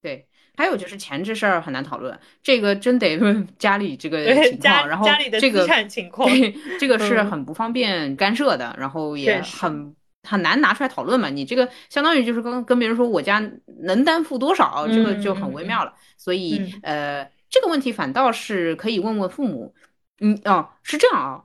[0.00, 0.24] 对，
[0.56, 6.30] 还有就是钱这事儿很难讨论，这个真得问家里这个情况，然后家里的资产情况，
[6.78, 11.28] 这个是很不方便干涉的，然后也很很难拿出来讨论嘛。
[11.28, 13.42] 你这个相当于就是跟跟别人说我家
[13.80, 15.92] 能担负多少，这个就很微妙了。
[16.16, 19.74] 所以呃，这个问题反倒是可以问问父母。
[20.20, 21.44] 嗯哦，是这样啊，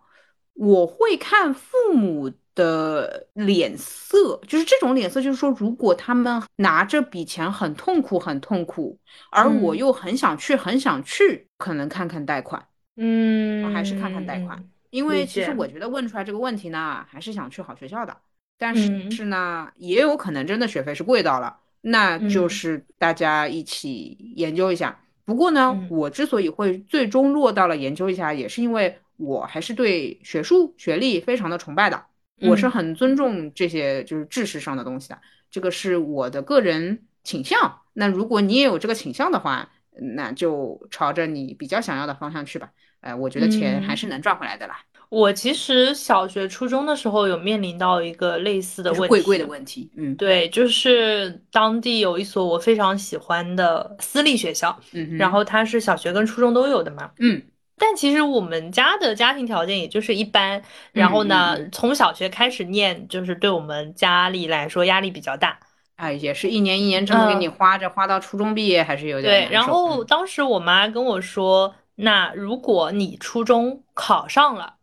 [0.53, 8.99] 我会看父母的脸色，就是这种脸色，就是说，如果他们拿这笔钱很痛苦，很痛苦，
[9.31, 18.15] 而我又很想去，很想去，可能看看贷款，嗯，还是看看贷款，因为其实我觉得问出来这个问题呢，还是想去好学校的，
[18.57, 24.99] 但是是呢，也有可能真的学费是贵到了，那就是大家一起研究一下。
[25.29, 32.03] 不过呢，我之所以会最终落到了研究一下，也是因为我还是对学术学历非常的崇拜的，
[32.41, 35.19] 我是很尊重这些就是知识上的东西的，
[35.51, 37.81] 这个是我的个人倾向。
[37.93, 39.69] 那如果你也有这个倾向的话，
[40.15, 42.71] 那就朝着你比较想要的方向去吧。
[43.01, 44.79] 哎，我觉得钱还是能赚回来的啦。
[45.09, 49.91] 我其实小学、初中的时候有面临到一个类似的问题，贵贵的问题。
[49.97, 57.41] 嗯，对，就是当地有一所我非常喜欢的私立学校，嗯，然后它是小学跟初中都有的嘛，嗯，
[57.75, 65.57] 但其实我们家的家庭条件也就是一般，然后呢，从小学开始念，就是对我们家里来说压力比较大，
[65.95, 69.51] 哎，也是一年一年这么给你花着，花到初中毕业还是有点对。
[69.51, 74.75] 然后当时我妈跟我说，那如果你初中考上了。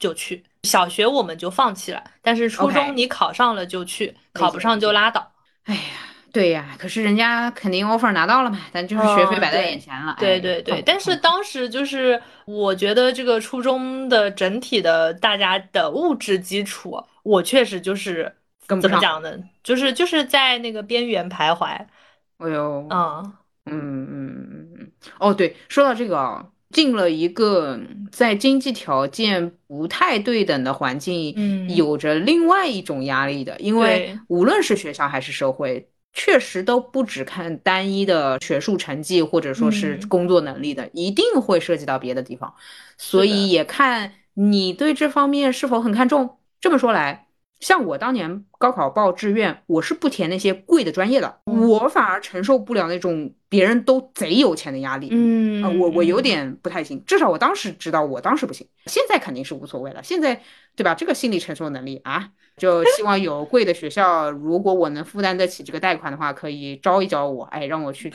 [0.00, 5.30] 就去小学我们就放弃了，但是初中你考上了就去，考不上就拉倒。
[5.64, 5.80] 哎呀，
[6.32, 10.16] 对呀，可是人家肯定 offer 拿到了嘛，但就是学费摆在眼前了。
[10.18, 18.34] 对对对，但是当时就是我觉得这个初中的整体的大家的物质基础，我确实就是
[18.66, 19.38] 怎么讲呢？
[19.62, 21.66] 就是就是在那个边缘徘徊。
[21.66, 23.32] 哎呦，嗯
[23.66, 26.46] 嗯嗯嗯嗯，哦对，说到这个啊。
[26.70, 27.78] 进了一个
[28.12, 42.54] 在经济条件不太对等的环境，嗯，有着另外一种压力的，因为无论是学校还是社会，确实都不只看单一的学术成绩或者说是工作能力的，一定会涉及到别的地方，
[42.96, 46.38] 所以也看你对这方面是否很看重。
[46.60, 47.26] 这么说来。
[47.60, 55.08] 像我当年高考报志愿，我是不填那些贵的专业的，我反而承受不了那种别人都贼有钱的压力。
[55.12, 60.02] 嗯，我我有点不太行，至少我当时知道，我当时不行，现在肯定是无所谓了。
[60.02, 60.40] 现在
[60.74, 60.94] 对吧？
[60.94, 68.10] 这个心理承受能力啊，就希望有贵的学校，如果我能负担得起这个贷款的话，可以招一招我，哎，让我去。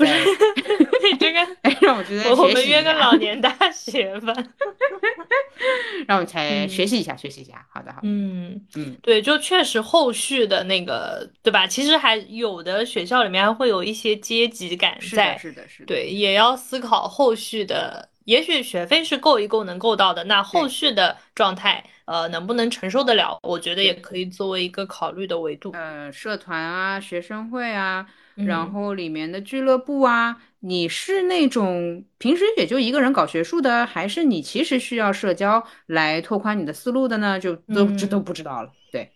[1.10, 2.30] 不是，这个 哎，让我去学习。
[2.42, 4.34] 我们约个老年大学吧。
[6.08, 7.66] 让我才学习一下，学习一下。
[7.72, 8.08] 好的，好的。
[8.08, 11.66] 嗯嗯，对，就确实后续的那个，对吧？
[11.66, 18.10] 其实还有的学校里面还会有一些阶级感在，是的，是的，对，也要思考后续的。
[18.26, 23.40] 也许学费是够一够能够到的，那后续的状态，呃，能不能承受得了？
[23.42, 25.72] 我觉得也可以作为一个考虑的维度。
[25.72, 28.06] 呃，社团啊，学生会啊。
[28.36, 37.40] 然后里面的俱乐部啊，你是那种平时也就一个人搞学术的，还是你其实需要社交来拓宽你的思路的呢？
[37.40, 38.74] 就都这都不知道了。
[38.92, 39.10] 对，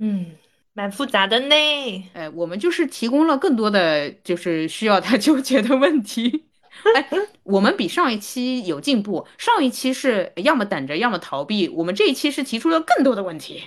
[0.00, 0.32] 嗯，
[0.72, 1.54] 蛮复杂的呢。
[2.14, 6.46] 哎，我们就是提供了更多的就是需要他 纠结的问题。
[6.94, 7.08] 哎，
[7.42, 13.62] 我们比上一期有进步，上一期是要么等着，要么逃避，我们这一期是提出了更多的问题。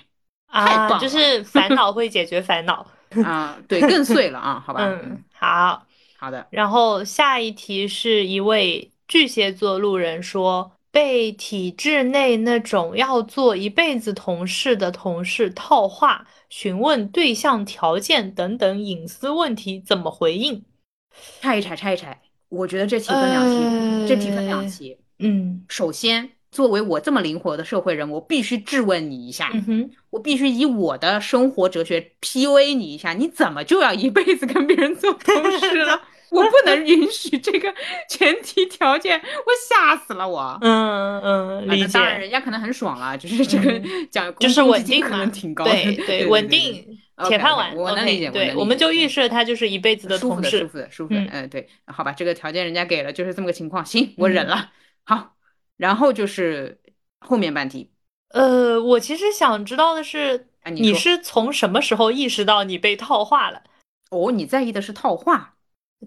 [0.47, 2.85] 啊，就是烦恼会解决烦恼。
[3.23, 4.81] 啊，对，更碎了啊，好 吧。
[4.83, 5.85] 嗯，好
[6.17, 6.47] 好的。
[6.51, 20.63] 然后下一题是一位巨蟹座路人说，被体制内那种要做一辈子同事的同事套话，询问对象条件等等隐私问题，怎么回应？
[21.41, 22.21] 拆一拆，拆一拆。
[22.49, 24.97] 我觉得这题分两题，这题分两题。
[25.19, 29.51] 嗯，首先，作为我这么灵活的社会人，我必须质问你一下。
[29.67, 36.01] 嗯，我必须以我的生活哲学 PUA 你一下，你怎么就要一辈子跟别人做同事了？
[36.31, 37.73] 我不能允许这个
[38.07, 40.57] 前提条件，我吓死了我。
[40.61, 41.87] 嗯嗯，理解。
[41.93, 43.81] 当然，人家可能很爽了，就是这个
[44.11, 45.65] 讲就是稳定可能挺高。
[45.65, 46.85] 对对，稳定
[47.27, 47.75] 铁饭碗。
[47.75, 48.29] 我能理解。
[48.29, 50.59] 对，我们就预设他就是一辈子的同事。
[50.59, 51.31] 舒服的，舒服的，舒服的。
[51.31, 53.85] 嗯，对，好吧，这个条件人家给了，就是这么个情况。
[53.85, 54.71] 行，我忍了。
[55.03, 55.35] 好，
[55.77, 56.79] 然后就是
[57.19, 57.91] 后面半题。
[58.29, 63.63] 呃，我其实想知道的是，你是从什么时候意识到你被套话了？
[64.11, 65.55] 哦，你在意的是套话。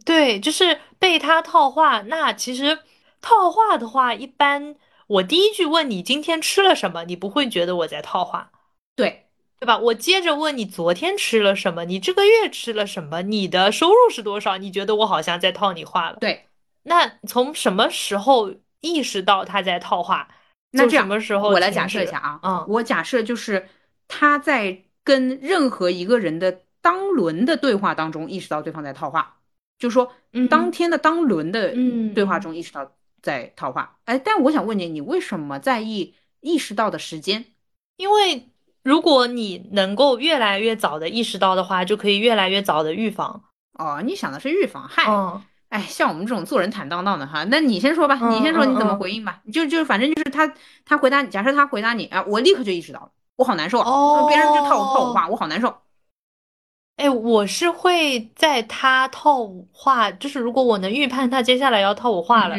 [0.05, 2.03] 对，就是被他套话。
[2.03, 2.79] 那其实
[3.21, 8.53] 套话的话，一般我第一句问你今天吃了什么，你不会觉得我在套话，
[8.97, 9.22] 对
[9.63, 9.79] 对吧？
[9.79, 14.59] 我接着问你昨天吃了什么，你这个月吃了什么，你的收入是多少？
[14.59, 16.17] 你觉得我好像在套你话了。
[16.17, 16.47] 对，
[16.83, 20.27] 那从什么时候意识到他在套话？
[20.73, 21.51] 那什么时候？
[21.51, 23.69] 我来假设一下啊，嗯，我假设就是
[24.09, 29.37] 他在跟任何一个人的当轮的对话当中意识到对方在套话。
[29.79, 30.13] 就是说，
[30.51, 31.73] 当天的当轮的
[32.13, 32.91] 对话中意识到
[33.23, 37.45] 在套话，哎，但我想问你，你为什么在意意识到的时间？
[37.97, 38.49] 因为
[38.83, 43.43] 如果你能够越来越早的意识到的话，就可以越来越早的预防。
[43.79, 45.05] 哦，你想的是预防，嗨，
[45.69, 50.53] 哎，像我们这种做人坦荡荡的哈，那你先说吧，你先说你怎么回应吧，就就反正就是他
[50.85, 55.75] 他回答你，假设他回答你啊，我立刻就意识到了，我好难受啊，别人就套我套我话，我好难受。
[56.97, 62.57] 哎，我是会在他套话，就是如果我能预判他接下来要套我话了，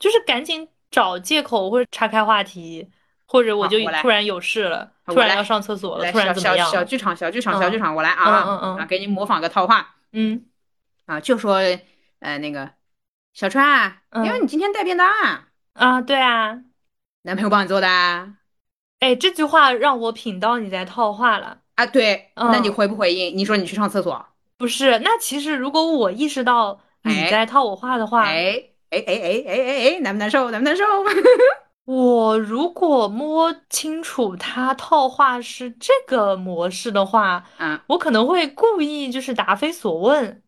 [0.00, 2.88] 就是赶紧找借口或者岔开话题，
[3.26, 6.70] 或者我就突然有事了，突然要上厕所了，突然怎么样？
[6.70, 8.24] 小剧场，小剧场，小剧场，我来啊！
[8.78, 9.96] 啊，给你模仿个套话。
[10.12, 10.44] 嗯，
[11.06, 11.56] 啊，就说
[12.20, 12.70] 呃那个
[13.34, 16.58] 小川，因为你今天带便当啊，啊对啊，
[17.22, 17.88] 男朋友帮你做的。
[19.00, 21.58] 哎，这句话让我品到你在套话了。
[21.74, 23.36] 啊，对，那你回不回应？
[23.36, 24.26] 你说你去上厕所？
[24.56, 30.50] 不是，那其实如果我意识到你在套我话的话，哎哎哎哎哎哎哎，难不难受？
[30.50, 30.84] 难不难受？
[31.86, 40.42] 我如果摸清楚他套话是这个模式的话，啊，我可能会故意就是答非所问。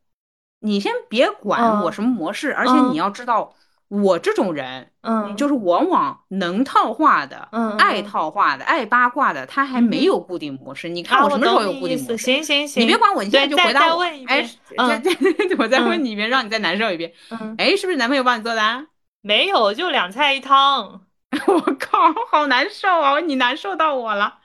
[0.61, 3.55] 你先别管我什么模式，而且你要知道。
[3.91, 10.91] 我这种人，嗯，就是往往能套话的，嗯，爱套话的，爱八卦的，他还没有固定模式。
[10.91, 12.19] 你看我什么时候有固定模式？
[12.19, 14.03] 行行行，你别管我，你现在就回答我。
[14.03, 14.47] 哎，
[14.77, 15.11] 再再
[15.59, 17.11] 我再问你一遍，让你再难受一遍。
[17.31, 18.87] 嗯，哎，是不是男朋友帮你做的？
[19.23, 21.01] 没有，就两菜一汤。
[21.47, 23.21] 我靠，好难受啊！
[23.21, 24.39] 你难受到我了。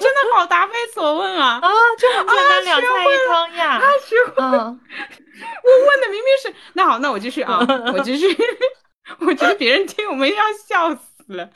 [0.00, 1.58] 真的好答非所问啊！
[1.62, 3.70] 啊，就很简单，两菜一汤呀。
[3.76, 4.42] 啊，学会。
[4.42, 6.54] 我问的明明是……
[6.72, 7.58] 那好，那我继续啊，
[7.92, 8.26] 我继续。
[9.20, 11.50] 我觉得别人听我们要笑死了。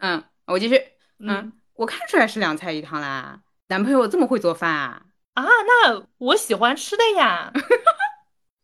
[0.00, 0.82] 嗯，我继续。
[1.20, 3.38] 嗯，我看出来是两菜一汤啦。
[3.68, 5.02] 男朋友这么会做饭啊？
[5.34, 7.52] 啊，那我喜欢吃的呀。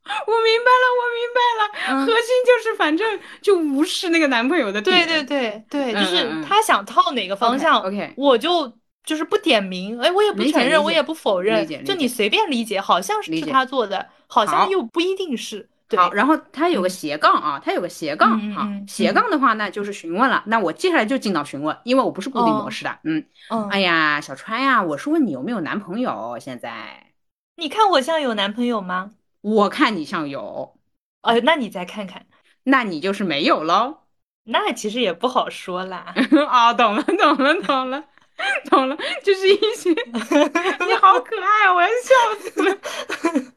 [0.26, 4.80] 我明白了，我明白了，核心就是反正就无视那个男朋友的。
[4.80, 8.72] 对对对对，就是他想套哪个方向，OK，我就
[9.04, 15.68] 就是不点名，哎，我也不承认，我也不否认，就你随便理解，好像是他做的，好像又不一定是。
[15.96, 23.24] 好，然后他有个斜杠啊，他有个斜杠啊，斜杠的话那就是询问了，那我接下来就进到询问，因为我不是固定模式的，嗯，
[23.70, 26.38] 哎呀，小川呀，我是问你有没有男朋友？
[26.40, 27.12] 现在，
[27.56, 29.10] 你看我像有男朋友吗？
[29.40, 30.78] 我看你像有，
[31.22, 32.26] 呃，那你再看看，
[32.64, 33.98] 那你就是没有喽。
[34.44, 36.14] 那其实也不好说啦。
[36.48, 38.04] 啊，懂了，懂了，懂了，
[38.70, 39.90] 懂了，就是一些。
[39.90, 41.74] 你好可爱啊！
[41.74, 42.76] 我要笑死了。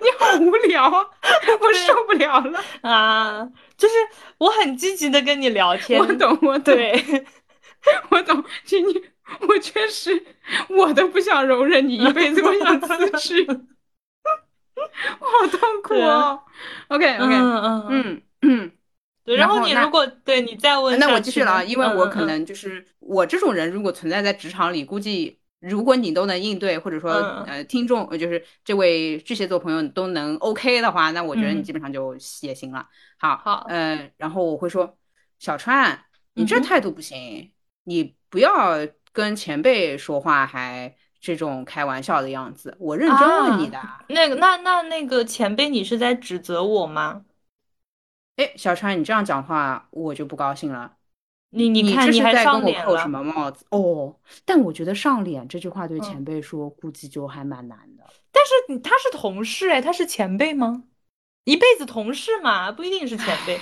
[0.00, 3.48] 你好无聊，我受不了了啊！
[3.76, 3.94] 就是
[4.38, 7.26] 我很积极的跟你聊天，我懂，我对，
[8.10, 8.44] 我懂。
[8.64, 9.02] 请你，
[9.48, 10.24] 我确实，
[10.68, 13.46] 我都不想容忍你一辈子，我想辞职。
[15.20, 16.40] 我 好痛苦哦。
[16.88, 18.72] OK OK，嗯嗯嗯嗯，
[19.24, 19.36] 对。
[19.36, 27.10] 然后你如果对你再问，那我继续了啊，因为我可能就是我这种人，如果存在在职场里，估计如果你都能应对，或者说
[27.46, 32.86] 呃听众就是这位巨蟹座朋友都能 OK 的话，那我觉得你基本上就也行了。
[33.18, 34.96] 好，好，呃，然后我会说，
[35.38, 36.04] 小川，
[36.34, 37.52] 你这态度不行，
[37.84, 38.78] 你不要
[39.12, 40.94] 跟前辈说话还。
[41.24, 43.80] 这种开玩笑的样子，我认真问你的。
[44.08, 47.24] 那个，那那那个前辈，你是在指责我吗？
[48.36, 50.92] 哎，小川，你这样讲话，我就不高兴了。
[51.48, 53.64] 你你看，你还在跟我扣什么帽子？
[53.70, 54.14] 哦，
[54.44, 58.04] 但我觉得上脸这句话对前辈说，估计就还蛮难的。
[58.30, 60.82] 但是他是同事哎，他是前辈吗？
[61.44, 63.58] 一辈子同事嘛，不一定是前辈。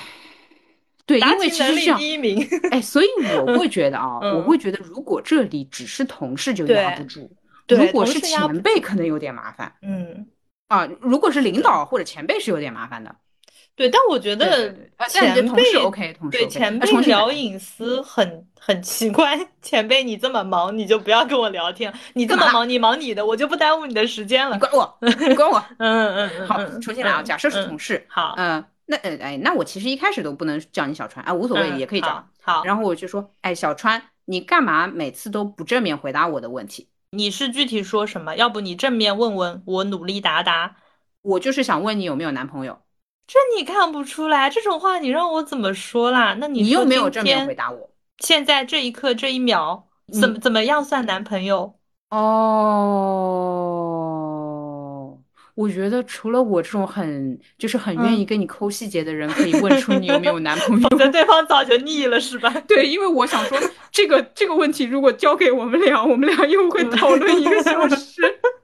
[1.05, 2.45] 对，因为其实这样，第一名。
[2.71, 3.07] 哎，所以
[3.47, 7.31] 我会 觉得啊，我会觉得如果这里只是同事就压不住，
[7.69, 9.73] 如果是前辈可能有点麻烦。
[9.83, 10.27] 嗯，
[10.69, 13.15] 啊，如果是领导或者前辈是有点麻烦的。
[13.75, 14.75] 对，但我觉得
[15.09, 19.39] 前辈 OK，同事对前辈聊隐私很很奇怪。
[19.63, 21.93] 前辈你这么忙，你就不要跟我聊天。
[22.13, 24.57] 你这么忙，你忙你的，我就不耽误你的时间了。
[24.57, 25.65] 你管我，你管我。
[25.79, 26.47] 嗯嗯嗯。
[26.47, 27.23] 好，重新来啊。
[27.23, 28.05] 假设是同事。
[28.09, 28.35] 好。
[28.37, 28.63] 嗯。
[28.85, 32.29] 那呃哎，那我其实一开始都不能叫你小川啊，无所谓，也可以叫。
[32.43, 36.89] 好，然后我就说，哎，小川，你干嘛每次都不正面回答我的问题？
[37.15, 38.37] 你是具体说什么？
[38.37, 40.77] 要不你正面问问我，努力答答。
[41.21, 42.81] 我就是想问你有没有男朋友？
[43.27, 44.49] 这你看不出来？
[44.49, 46.35] 这种话你让我怎么说啦？
[46.39, 47.91] 那你又没有正面回答我。
[48.19, 49.89] 现在这一刻这一秒，
[50.19, 51.79] 怎么怎么样算男朋友？
[52.09, 53.82] 哦。
[55.55, 62.51] 我觉得除了我这种很就是很愿意跟你抠细节的人，可以问出你有没有男朋友，否 则对方早就腻了，是吧？
[62.67, 63.59] 对，因为我想说
[63.91, 68.23] 这个这个问题，如果交给我们俩，我们俩又会讨论一个小时。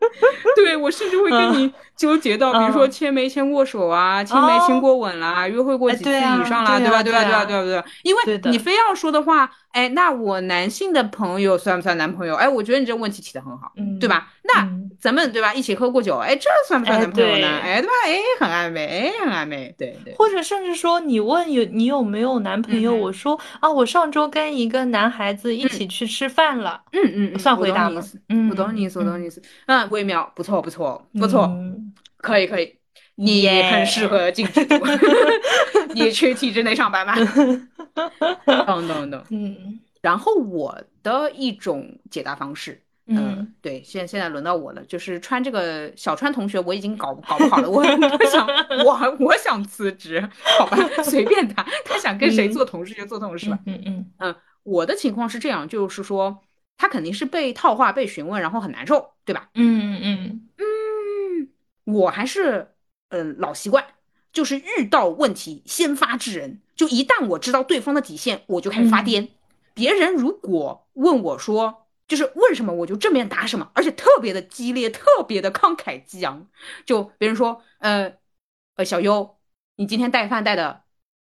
[0.57, 7.03] 对我甚至会跟你纠结到，比如说牵没牵过手啊，亲没亲过吻啦，约会过几次以上啦，对吧？
[7.03, 7.22] 对吧？
[7.22, 7.45] 对吧？
[7.45, 7.64] 对吧？
[7.64, 7.84] 对吧？
[8.03, 9.51] 因为你非要说的话。
[9.79, 12.35] 哎，那我男性的朋友算不算男朋友？
[12.35, 14.29] 哎，我觉得你这个问题提的很好，对吧？
[14.43, 14.68] 那
[15.01, 17.47] 咱们对吧，一起喝过酒，哎，这算不算男朋友呢？
[17.62, 17.93] 哎，对吧？
[18.05, 20.12] 哎，很暧昧，哎，很暧昧，对对。
[20.16, 28.03] 或者甚至说，你问有你有没有男朋友，我说啊，我上周跟一个男孩子一起去吃饭了，嗯嗯，算回答吗？
[28.31, 29.41] 嗯，我懂你意思，我懂你意思。
[29.66, 31.49] 嗯，微妙，不错不错不错，
[32.16, 32.74] 可以可以，
[33.19, 34.77] 你很适合进制度，
[35.93, 37.14] 你去体制内上班吗？
[38.64, 48.47] 懂懂懂，嗯，然后我的一种解答方式，嗯，对，现现在轮到我了，就是川这个小川同学，我已经搞搞不好了，我我想
[48.85, 50.21] 我我想辞职，
[50.59, 56.39] 好吧， 随便他，他想跟谁做同事就做同事吧，嗯嗯嗯，我的情况是这样，就是说
[56.77, 59.49] 他肯定是被套话、被询问，然后很难受，对吧？
[59.55, 60.49] 嗯嗯。
[60.59, 61.49] 嗯，
[61.85, 62.69] 我还是
[63.09, 63.85] 嗯老习惯。
[64.31, 69.29] 就是遇到问题先发制人，就一旦我知道对方的底线，我就开始发癫。
[69.73, 76.47] 别人如果问我说，就是问什么我就正面答什么，而且特别的激烈，特别的慷慨激昂。
[76.85, 78.13] 就别人说，呃，
[78.77, 79.37] 呃，小优，
[79.77, 80.83] 你今天带饭带的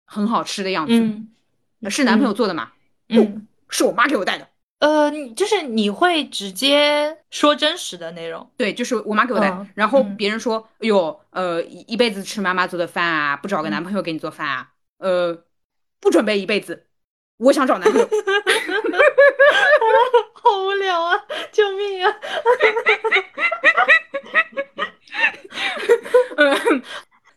[0.04, 0.92] 很好吃的样子，
[1.88, 2.72] 是男朋友做的吗？
[3.06, 4.48] 不是我妈给我带的。
[4.80, 14.68] 呃，就是你会直接说真实的内容，对，就是我妈给我带，然后别人说，哎呦，呃，一辈子吃妈妈做的饭啊，不找个男朋友给你做饭啊，
[14.98, 15.44] 呃，
[16.00, 16.86] 不准备一辈子，
[17.38, 18.08] 我想找男朋友，
[20.34, 21.18] 好无聊啊，
[21.50, 22.14] 救命啊，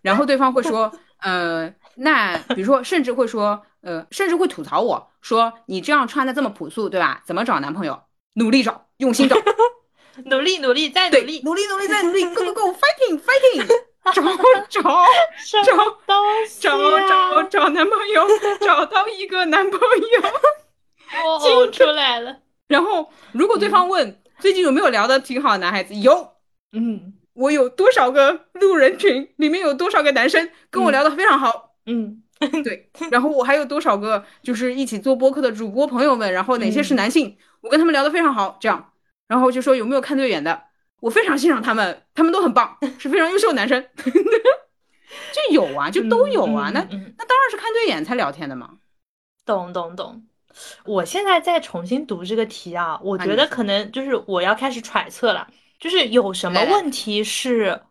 [0.04, 3.66] 然后对方会说，呃，那比如说，甚至会说。
[3.84, 7.22] 呃，甚至会吐槽我说你这样穿的这么朴素，对吧？
[7.26, 8.03] 怎么找男朋友？
[8.34, 9.36] 努力找，用心找，
[10.26, 13.67] 努力努力再努力，努力努力再努力，Go Go Go，Fighting Fighting，
[14.13, 14.22] 找
[14.69, 14.82] 找
[15.45, 15.99] 找
[16.59, 18.26] 找找找男朋友，
[18.61, 20.30] 找到一个男朋友，
[21.28, 22.38] 我呕出来了。
[22.67, 26.36] 然后如果对方问最近有没有聊的挺好的男孩子，有，
[26.72, 32.24] 嗯，我有多少个路人群，里面有多少个男生跟我聊的非常好，嗯。
[32.64, 38.94] 对， 然后我还有多少个就是一起做播客的主播朋友们，然后哪些是男性，我跟他们聊得非常好，这样，
[39.28, 40.64] 然后就说有没有看对眼的，
[41.02, 48.78] 我非常欣赏他们，他们都很棒，是非常优秀的男生， 就有啊，就都有啊，那那当然是看对眼才聊天的嘛。
[49.46, 50.24] 懂懂懂，
[50.86, 55.48] 我现在再重新读这个题啊，我觉得可能就是我要开始揣测了，
[55.80, 57.82] 就是有什么问题是。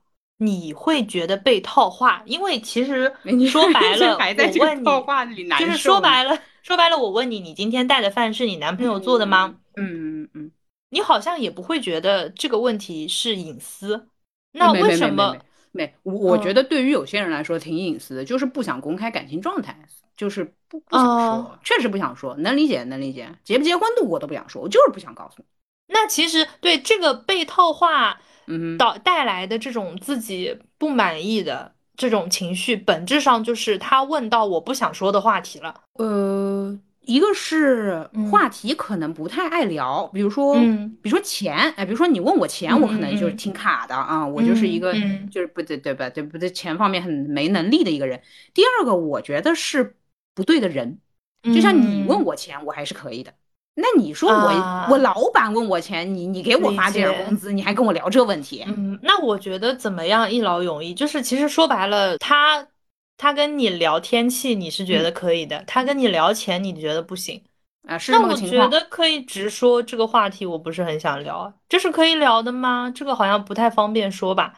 [0.43, 3.13] 你会觉得被套话，因为其实
[3.47, 9.57] 说白 了，我问你，就是说白了，说白了，我问你，你今天带的饭是你男朋友做的吗？
[9.77, 10.51] 嗯嗯嗯，
[10.89, 14.09] 你好像也不会觉得这个问题是隐私，
[14.53, 15.37] 那为什么？
[15.73, 19.79] 没，我我觉得对于有些人来说挺隐私的，就是不想公开感情状态，
[20.17, 25.45] 就是不不想说，确实不想说，能理解能理解，结不结婚的我都不想说，我就是不想告诉你。
[25.87, 28.19] 那其实对这个被套话。
[28.51, 35.75] 嗯，导带来的这种自己不满意的这种情绪，本质上就是他问到我不想说的话题了。
[35.95, 40.55] 呃，一个是话题可能不太爱聊，比如说，
[41.03, 44.93] 比如说钱，哎，比如说你问我钱，我可能就是挺卡的啊，我就是一个
[45.31, 46.51] 就是不对对吧，对不对？
[46.51, 48.21] 钱方面很没能力的一个人。
[48.53, 49.97] 第二个，我觉得是
[50.35, 50.99] 不对的人，
[51.43, 53.33] 就像你问我钱，我还是可以的。
[53.81, 58.65] 那你说我我老板问我钱，你你给我发这点工资，你还跟我聊这问题？
[58.67, 60.95] 嗯，那我觉得怎么样一劳永逸？
[60.95, 62.67] 就是其实说白了，他。
[63.23, 67.39] 他跟你聊天气，你是觉得可以的；他跟你聊钱，你觉得不行
[67.87, 67.99] 啊？
[67.99, 72.91] 是那我觉得可以直说这个话题，我不是很想聊，这是可以聊的吗？
[72.95, 74.55] 这个好像不太方便说吧，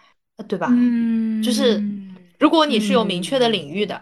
[0.46, 0.68] 对吧？
[0.70, 1.82] 嗯，就是
[2.38, 4.00] 如果你是有明确的领域的，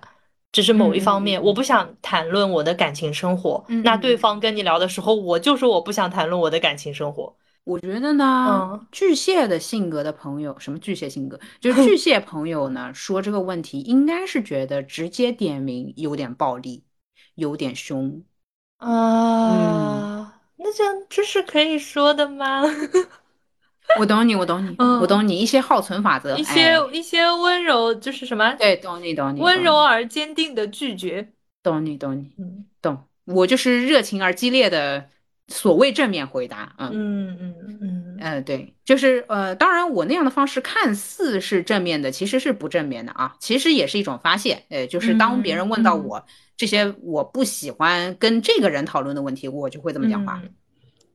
[0.52, 7.36] 只是某一方面，我不想谈论我的感情生活，那对方跟你聊的时候，我就说我不想谈论我的感情生活。
[7.64, 16.84] 我觉得呢，巨蟹的性格的朋友，什么巨蟹性格，就是 巨蟹朋友呢，说这个问题应该是觉得直接点名有点暴力，
[17.34, 18.24] 有点凶
[18.78, 20.40] 啊。
[20.56, 22.62] 那这这是可以说的吗？
[23.98, 28.54] 我懂你，我懂你，我懂你一些耗存法则，一些一些温柔就是什么？
[28.58, 31.28] 对，懂你，懂你，温柔而坚定的拒绝，
[31.62, 32.96] 懂你，懂你，嗯，懂。
[33.24, 35.08] 我就是热情而激烈的。
[35.52, 46.24] 所谓正面回答，嗯嗯嗯嗯嗯，对，就是呃，当然我那样的方式看似是正面的，其实是不正面的啊，其实也是一种发泄，呃，就是当别人问到我
[46.56, 50.40] 这些我不喜欢跟这个人讨论的问题，我就会这么讲话。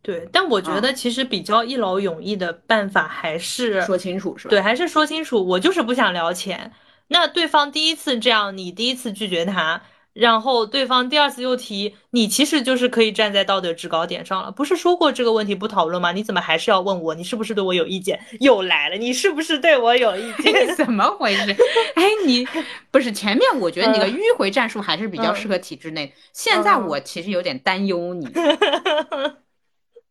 [0.05, 4.49] 对，但我觉得其实比较一劳永逸的办法还是说清楚，是吧？
[4.51, 6.71] 对，还是说清楚，我就是不想聊钱。
[7.07, 9.81] 那对方第一次这样，你第一次拒绝他。
[10.13, 16.13] 然后对方第二次又提，你其实就是可以站在道德制高点上了，不是说过这个问题不讨论吗？
[16.13, 17.13] 你怎么还是要问我？
[17.13, 18.17] 你是不是对我有意见？
[18.39, 20.53] 又来了，你是不是对我有意见？
[20.77, 21.51] 怎么回事？
[21.95, 22.47] 哎，你
[22.91, 28.25] 不是前面我觉得你的迂回战术还是比较适合体制内，现在我其实有点担忧你。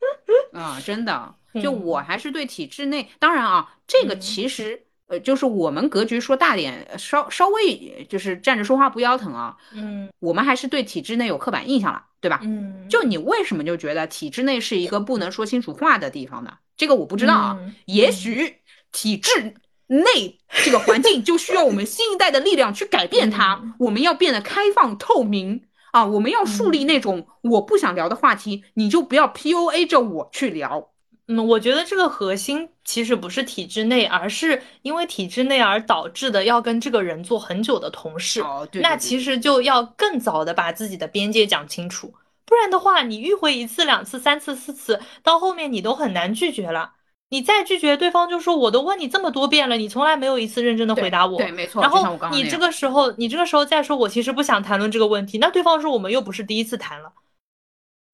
[0.59, 4.87] 啊，真的，就我还是对体制内，当然啊，这个其实。
[5.07, 9.55] 呃，就是我们格局说大点，稍稍微就是站着说话不腰疼啊。
[9.75, 12.41] 嗯，我们还是对体制内有刻板印象了，对吧？
[12.43, 16.55] 嗯，就你为什么就觉得体制内是一个不能说清楚话的地方呢？
[16.75, 17.59] 这个我不知道啊。
[17.85, 19.53] 也许体制
[19.89, 23.61] 内这个环境就需要我们新一代的力量去改变它。
[23.81, 26.05] 我们要变得开放透明啊！
[26.05, 30.91] 我们要树立那种我不想聊的话题，你就不要 P U A 着我去聊。
[31.29, 38.41] 嗯，我觉得这个核心其实不是体制内，而是因为体制内而导致的要跟这个人做很久的同事。
[38.41, 38.83] 哦，对。
[38.83, 42.13] 那其实就要更早的把自己的边界讲清楚，
[42.45, 46.95] 不然的话，你迂回一次、两次、三次、四次，到后面你都很难拒绝了。
[47.35, 51.37] 你再拒绝对方，就说我都问你这么多遍了，你从来没有一次认真的回答我。
[51.37, 51.83] 对，没错。
[51.83, 57.13] 然后你这个时候，你这个时候再说我其实不想谈论这个问题，那对方说我们又不是第一次谈了。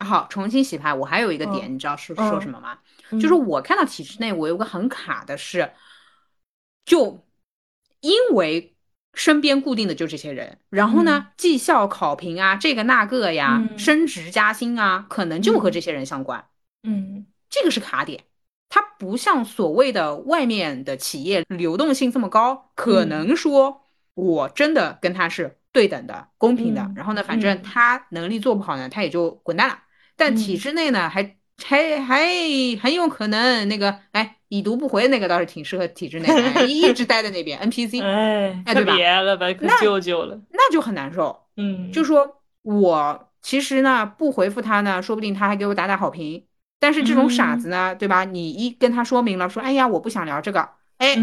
[0.03, 0.95] 好，重新洗牌。
[0.95, 2.79] 我还有一个点，你知道是说什么吗？
[3.21, 5.73] 就是我看到体制内，我有个很卡的是，
[6.87, 7.27] 就
[8.01, 8.75] 因为
[9.13, 16.47] 身边固定的就这些人，然后呢，绩效考评啊，这个那个呀，升职加薪啊，可能就和这些人相关。
[16.83, 18.30] 嗯，这个是卡点，它
[19.01, 26.87] 不像所谓的外面的企业流动性这么高，可能说我真的跟他是对等的、公平的。
[26.95, 29.79] 然后呢，反正他能力做不好呢，他也就滚蛋了。
[30.17, 32.27] 但体制内呢，还还还
[32.83, 36.29] 很有可能那个，哎，已读不回那个倒是挺适合体制内，
[36.69, 38.95] 一直待在那边 NPC， 哎，哎，对吧？
[38.95, 41.45] 别了吧，可舅舅了，那就很难受。
[41.57, 46.45] 嗯，就说我其实呢不回复他呢，说不定他还给我打打好评。
[46.81, 48.25] 但是这种傻子呢，对吧？
[48.25, 51.15] 你一跟他说明了，说，哎呀，我不想聊这个，哎，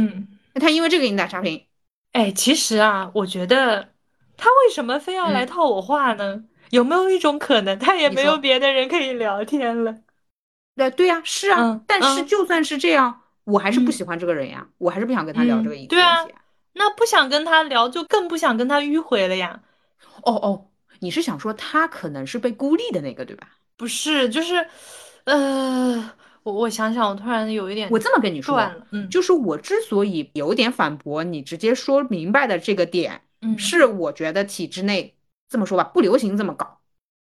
[0.53, 1.65] 那他因为这个给你打差评。
[2.13, 3.89] 哎，其实啊，我觉得
[4.37, 6.43] 他为什么非要来套我话呢？
[6.69, 9.95] 有没有一种可能，他也没有别的人可以聊天了？
[10.75, 11.81] 对对呀，是啊。
[11.87, 15.75] 但是就算是这样，我还是不喜欢这个人呀，我还是不想跟他聊这个。
[15.87, 16.25] 对啊，
[16.73, 19.59] 那不想跟他聊，就更不想跟他迂回了呀。
[20.23, 23.47] 哦哦，你是想说他可能是被孤立的那个，对吧？
[23.77, 24.67] 不是，就是，
[25.27, 26.11] 呃，
[26.43, 28.57] 我我想想，我突然有一点，我这么跟你说，
[28.91, 35.13] 嗯，就是我之所以有点反驳你直接说明白的这个点，嗯，是我觉得体制内。
[35.49, 36.79] 这么说吧，不流行这么搞，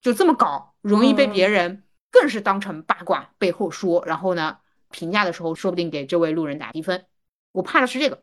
[0.00, 4.58] 就这么搞，容易被别人更是当成八卦背后说，然后呢，
[4.90, 7.04] 评价的时候说不定给这位路人打低分。
[7.52, 8.22] 我怕的是这个。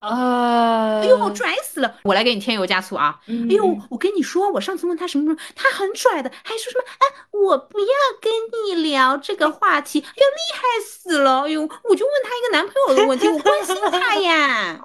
[0.00, 1.00] 啊！
[1.00, 1.96] 哎呦，拽死了！
[2.04, 3.20] 我来给你添油加醋啊！
[3.26, 7.86] 哎呦，我跟你说，我上次问他什么时候，他很拽的，还说什么哎，我不要
[8.20, 8.32] 跟
[8.64, 11.42] 你聊这个话题，哎呦，厉害死了！
[11.42, 14.80] 哎呦，我就问他一个男朋友的问题， 我关心他呀。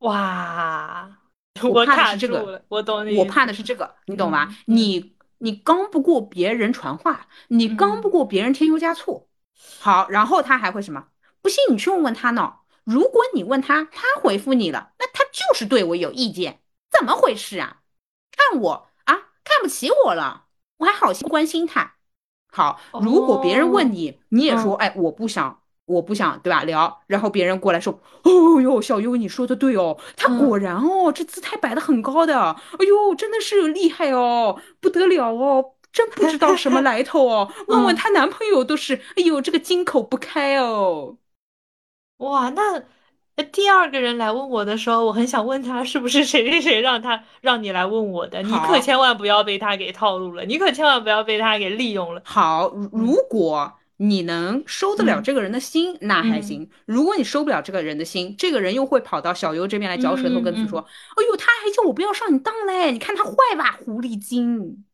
[0.00, 1.10] 哇！
[1.62, 3.16] 我怕的是这个，我懂你。
[3.16, 4.54] 我怕的是这个，你懂吗？
[4.66, 9.28] 你你刚不过别人传话，你刚不过别人添油加醋。
[9.78, 11.04] 好，然后他还会什么？
[11.42, 12.54] 不信你去问问他呢。
[12.84, 16.60] 如果你问他，他回复你了，那他就是对我有意见，
[16.90, 17.78] 怎么回事啊？
[18.32, 19.14] 看我啊，
[19.44, 20.44] 看不起我了？
[20.78, 21.94] 我还好心关心他。
[22.52, 26.64] 好，如果别人问你，你也说，哎，我不想，我不想，对吧？
[26.64, 41.18] 聊，然后别人过来说，哦哟，小优你说的对哦，他果然哦，这姿态摆的很高的，哎呦，真的是厉害哦，不得了哦，真不知道什么来头哦，问问她男朋友都是，哎呦，这个金口不开哦。
[42.20, 42.82] 哇，那
[43.52, 48.42] 第二个人来问我的时候，我很想问他是不是谁谁谁让他让你来问我的？
[48.42, 52.20] 你可千万不要被他给套路了，你可千万不要被他给利用了。
[52.24, 60.80] 好，如果你能收得了这个人的心，那还行；如果你收不了这个人的心，这个人又会跑到小优这边来嚼舌头，跟子说
[61.16, 64.84] ：“哎呦，他还叫我不要上你当嘞，你看他坏吧，狐狸精！”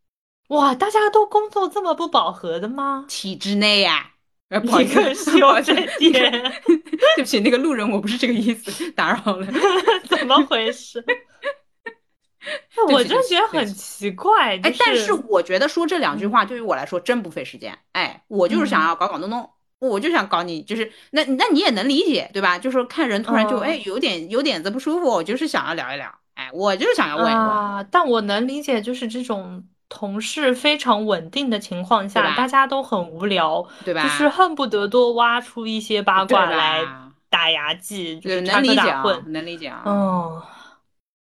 [0.51, 3.05] 哇，大家都工作这么不饱和的吗？
[3.09, 4.12] 体制内呀。
[4.49, 6.30] 呃，一个小这点，
[6.64, 9.47] 对不起，那个路人，我不是这个意思，打扰了。
[10.09, 11.05] 怎么回事？
[12.92, 14.57] 我就觉得很奇怪。
[14.62, 17.76] 哎，但是我觉得说这两句话对于我来说真不费时间。
[17.90, 22.57] 哎，我就是想要搞搞弄弄，我就想搞你，就是那那你也能理解对吧？
[22.57, 26.14] 就是看人突然就哎有点有点子不舒服，我就是想要聊一聊。
[26.34, 27.88] 哎，我就是想要问一问。
[27.90, 29.66] 但我能理解，就是这种。
[29.89, 34.03] 同事非常稳定的情况下，大家都很无聊，对吧？
[34.03, 36.82] 就是恨不得多挖出一些八卦来
[37.30, 39.82] 打牙祭，就是能理解啊，能理解啊。
[39.84, 40.43] 哦，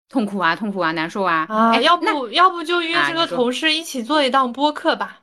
[0.09, 1.47] 痛苦啊，痛苦啊，难受啊！
[1.49, 5.21] 啊，要不要不就约这个同事一起做一档播客吧？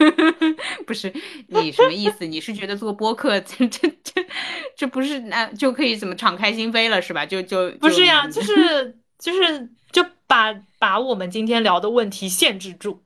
[0.86, 1.12] 不是
[1.48, 2.24] 你什么意思？
[2.24, 4.26] 你是觉得做播客 这这这
[4.74, 7.26] 这不是那就可以怎么敞开心扉了是吧？
[7.26, 9.68] 就就不是呀， 就是就是就
[10.30, 10.54] 把。
[10.80, 13.02] 把我们今天聊的问题限制住，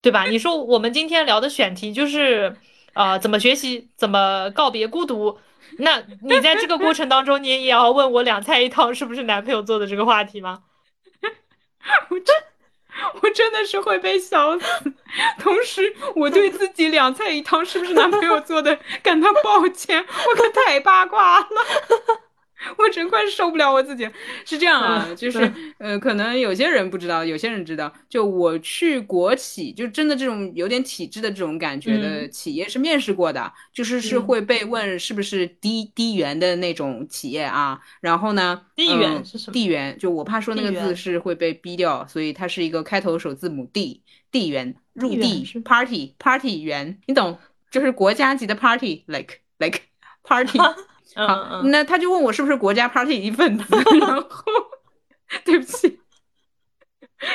[0.00, 0.24] 对吧？
[0.24, 2.56] 你说我们今天聊的选题就是，
[2.94, 5.38] 呃，怎么学习，怎么告别孤独？
[5.76, 10.62] 那你在这个过程当中，你也要问我两菜一汤是不是男朋友做的这个话题吗？
[12.08, 12.34] 我真，
[13.20, 14.66] 我真的是会被笑死。
[15.38, 21.48] 同时，我对自己两菜一汤是不是男朋友做的感到抱歉，我可太八卦了。
[22.76, 24.08] 我真快受不了我自己，
[24.44, 27.92] 是这样啊，就是呃，可能有些人不知道，有些人知道。
[28.08, 37.80] 就我去国企，就真的这种有点体制的这种感觉的企业是面试过的，就是是会被问是不是低低员的那种企业啊。
[38.00, 39.52] 然后呢，低原是什么？
[39.52, 47.38] 地缘，就我怕说那个字是会被逼掉，所以它是一个开头首字母 D，地缘入地 party party 园，你懂？
[47.70, 49.82] 就是国家级的 party like like
[50.22, 50.58] party。
[51.14, 53.64] 好，那他就问我是不是国家 party 一份子，
[54.00, 54.28] 然后
[55.44, 55.98] 对不起，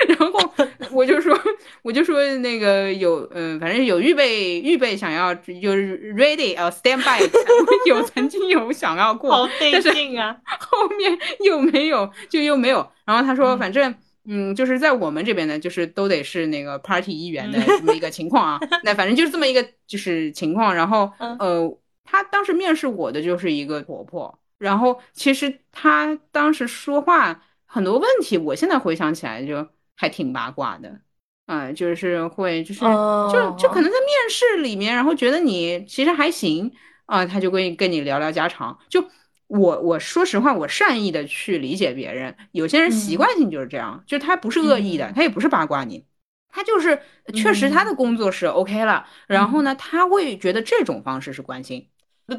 [0.07, 0.53] 然后
[0.91, 1.37] 我就说，
[1.81, 7.21] 我就说那个有，嗯，反正有预备预备想要就是 ready 呃 stand by，
[7.89, 9.89] 有曾经有想要过，但是
[10.59, 12.87] 后面又没有，就又没有。
[13.05, 13.93] 然后他说，反正
[14.25, 18.59] 嗯，就是在我们这边呢，就是都得是那个 party 一员的这么一个情况啊。
[18.83, 21.77] 那反正就是这么一个就是情况，然后呃。
[22.03, 31.01] 他当时面试我的就是一个婆婆，然后其实她当时说话很多问题，我现在回想起来就还挺八卦的，
[31.47, 36.71] 嗯，就是会就是就就可能在面试里面，然后觉得你其实还行
[37.05, 38.77] 啊，他就会跟你聊聊家常。
[38.89, 39.03] 就
[39.47, 46.05] 我我说实话，我善意的去理解别人，有些人习惯性就是这样，就他不是恶意的，他也不是八卦你，
[46.49, 47.01] 他就是
[47.33, 51.89] 确实他的工作是 OK 了，然后呢，他会觉得这种方式是关心。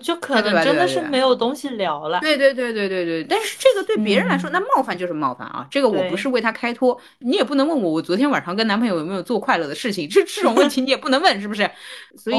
[0.01, 2.19] 就可能真的是没有东西聊了。
[2.21, 5.67] 对对对对对对，但是这个对别人来说，那冒犯就是冒犯啊！
[5.71, 11.71] 这个我不是为他开脱，你也不能问我，我昨天晚上跟男朋友有没有做快乐的事情，这 这种问题你也不能问，是不是？
[12.17, 12.37] 所以，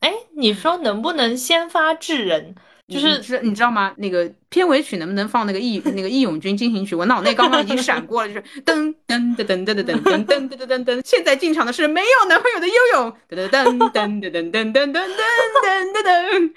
[0.00, 2.54] 哎，你说能不能先发制人？
[2.86, 3.94] 就是是你知道吗？
[3.96, 6.94] 那个片尾曲能不能放那个义那个义勇军进行曲？
[6.94, 11.00] 我脑内刚刚已经闪过了，就是 噔噔噔噔噔噔噔噔噔噔噔噔。
[11.02, 16.52] 现在进场的是没有男朋友的悠悠，噔噔噔噔噔噔噔噔噔噔噔。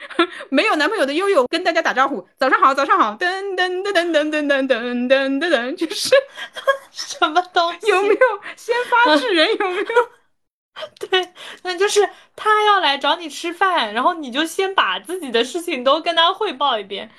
[0.50, 6.14] 没有男朋友的悠悠跟大家打招呼，早上好，早上好，噔噔噔噔噔噔噔噔噔噔，就是
[6.92, 7.88] 什么东西？
[7.88, 8.16] 有没有
[8.58, 9.48] 先发制人？
[9.58, 9.86] 有没有？
[11.10, 11.30] 对，
[11.64, 17.10] 那就是他要来找你吃饭，然后你就先把自己的事情都跟他汇报一遍。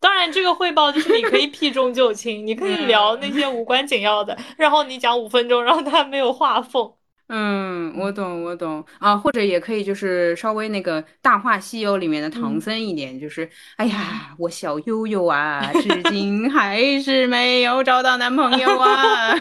[0.00, 6.92] 当然，这个汇报就是你可以避重就轻，你可以聊那些无关紧要的，然后你讲五分钟，然后他没有话缝。
[7.34, 19.34] 嗯，我懂，我懂啊，或者也可以就是稍微那个《大话西游》里面的唐僧一点，就是哎呀，我小悠悠啊，至今还是没有找到男朋友啊。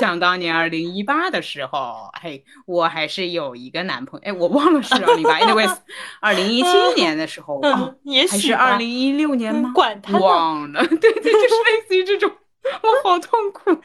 [0.00, 5.76] 想当年二零一八的时候，嘿，我还是有一个男朋友，哎，我忘了是二零八，anyways，
[6.20, 7.96] 二零一七 年的时候，哦，
[8.30, 9.72] 还是二零一六年吗？
[9.74, 12.30] 管他忘了， 对对，就是类似于这种，
[12.82, 13.76] 我好痛苦。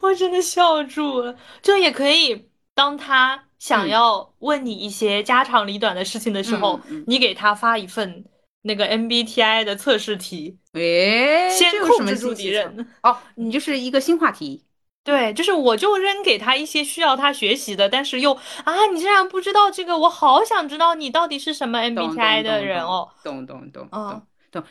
[0.00, 2.48] 我真的笑住了，这也可以。
[2.74, 8.24] 当他想要问你一些家长里短的事情的时候，你给他发一份
[8.62, 12.86] 那个 MBTI 的测试题，诶，先控制住敌人。
[13.02, 14.62] 哦，你就是一个新话题。
[15.02, 18.32] 对，就是我就扔给他一些需要他学习的，但是又
[18.64, 23.08] 啊，你竟然不知道这个，我好想知道你到底是什么 MBTI 的人哦。
[23.24, 24.22] 懂懂懂懂。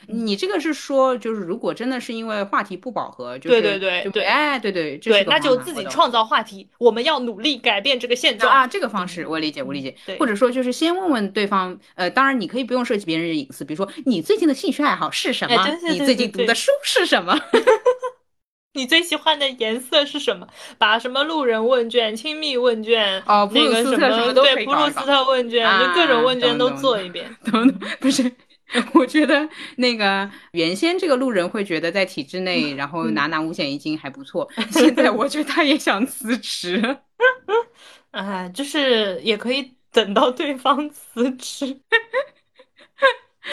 [0.07, 6.67] 你这个是说，就是如果真的是因为话题不饱和，就对对对对，哎，对对对，那就自己创造话题。
[6.77, 9.95] 我们要努力改变这个现状啊，这个方式我理解，我理解。
[10.19, 15.67] 或者说就是先问问对方，呃，当然你可以不用涉及别人的隐私，比如说你最近的兴趣爱好是什么？
[15.89, 17.39] 你最近读的书是什么？
[18.73, 20.45] 你最喜欢的颜色是什么？
[20.77, 27.33] 把什么路人问卷、亲密问卷哦，那个什么对，普鲁斯特问卷，就各种问卷都做一遍。
[27.45, 28.29] 等等，不是。
[28.93, 29.47] 我觉得
[29.77, 34.49] 那个原先这个路人会觉得在体制内，然后拿拿五险一金还不错。
[34.71, 36.97] 现在我觉得他也想辞职，
[38.11, 41.73] 哎，就是也可以等到对方辞职，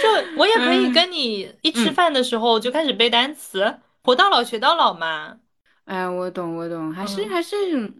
[0.00, 5.38] 就我也可以跟你一吃饭的时候就开始背单词，活到老学到老嘛。
[5.85, 7.93] 哎，我懂，我懂，还是还是，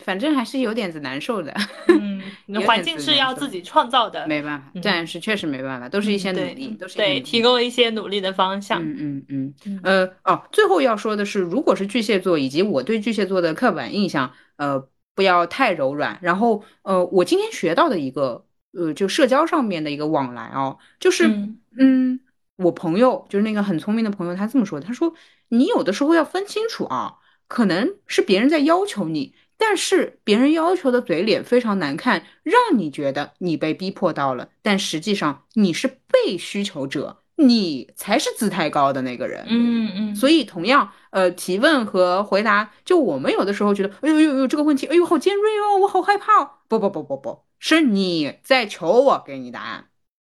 [0.00, 1.54] 反正还是有点子难受的。
[1.88, 2.20] 嗯，
[2.66, 8.82] 环境是要自己创造的，没办法，暂时确实没办法，都是一些努力，都是对提供一些努力的方向。
[8.82, 16.18] 嗯嗯嗯，呃哦，最后要说的是，如果是巨蟹座，以及我对巨蟹座的刻板印象，呃，不要太柔软。
[16.22, 21.28] 然后，呃，我今天学到的一个，呃，就社交上面的一个往来哦，就是，
[21.78, 22.18] 嗯，
[22.56, 25.12] 我朋友就是那个很聪明的朋友，他这么说，他说
[25.48, 27.16] 你有的时候要分清楚啊。
[27.48, 39.46] 可能是别人在要求你，但是别人要求的嘴脸非常难看，让你觉得你被逼迫到了，但实际上你是被需求者，你才是姿态高的那个人。
[39.48, 40.16] 嗯嗯。
[40.16, 46.44] 所以同样，呃，提问和回答，就我们有的时候觉得，哎呦呦呦，这个问题，哎呦，好尖锐哦，我好害怕。
[46.68, 49.86] 不不不不不，是你在求我给你答案。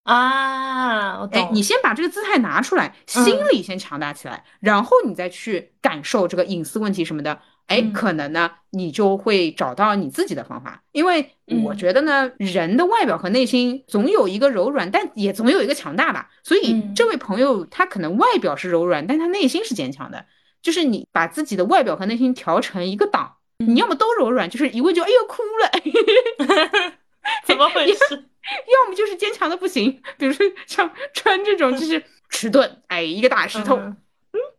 [0.03, 7.39] 啊，哎，你先把这个姿态拿出来，心理先强大起来，然后你再去感受这个隐私问题什么的。
[7.67, 10.81] 哎，可能呢，你就会找到你自己的方法。
[10.91, 16.29] 因为我觉得呢，人的外表和内心总有一个柔软，但也总有一个强大吧。
[16.43, 20.25] 所以这位朋友他可能外表是柔软，但他内心是坚强的。
[20.63, 25.69] 就是你把自己的外表和内心调成一个档，你要么都柔软，就是一问就哎呦哭了，
[27.45, 28.25] 怎么回事？
[28.51, 33.75] 要么就是坚强的不行，比如说像穿这种就是迟钝，哎，一个大石头。
[33.77, 33.97] 嗯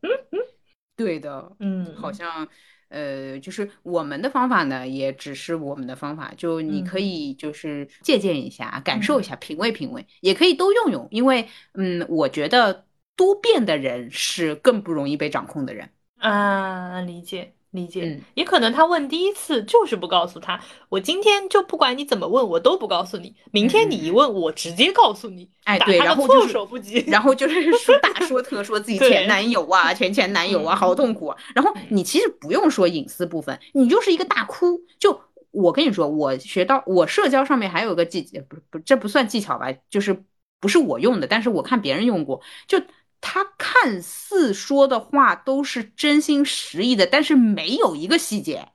[0.03, 0.39] 嗯嗯，
[0.97, 2.47] 对的，嗯，好像
[2.89, 12.87] 呃，就是我们的方法呢，也只是我们的方法，就你可以就是借鉴一下，感受一下，品味品味，也可以都用用，因为嗯，我觉得
[13.17, 15.89] 多变的人是更不容易被掌控的人
[16.19, 17.55] 啊，理解。
[17.73, 23.33] 理解，也可能他问第一次就是不告诉他，我今天就不管你怎么问，我都不告诉你。
[23.53, 25.49] 明天你一问，我直接告诉你。
[25.63, 31.29] 哎，对，然后措手不及，然后就是 说大说特说自己前男友啊，前前男友啊，好痛苦。
[31.29, 34.81] 啊然后你其实不用说隐私部分，你就是一个大哭。
[34.99, 35.21] 就
[35.53, 40.25] 我跟你说，我学到我社交上面还有个技，不不，这不算技巧吧，就是
[40.59, 42.81] 不是我用的，但是我看别人用过，就。
[43.21, 48.69] 他看似说的话都是真心实意的，但是没有一个细节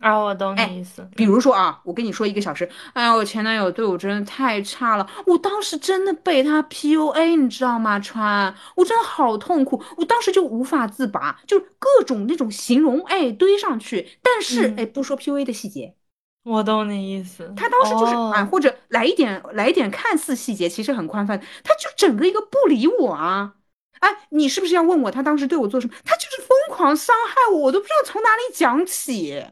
[0.00, 1.08] 啊，我懂你意思。
[1.16, 7.98] 比如说啊，我跟你说一个小时，哎呀，我前男友对我真的太差了，我当时真的被他 PUA，你知道吗？
[8.00, 15.94] 川，我真的好痛苦，我当时就无法自拔，就各种那种形容，哎，堆上去，但是哎，不说 PUA 的细节。
[16.42, 23.54] 我懂你意思，他当时就是啊，或者来一点来一点看似细节，其实很宽泛，他就整个一个不理我啊。
[24.00, 25.94] 哎，你是不是要问我他当时对我做什么？
[26.04, 29.42] 他就是疯狂伤害我，我都不知道从哪里讲起，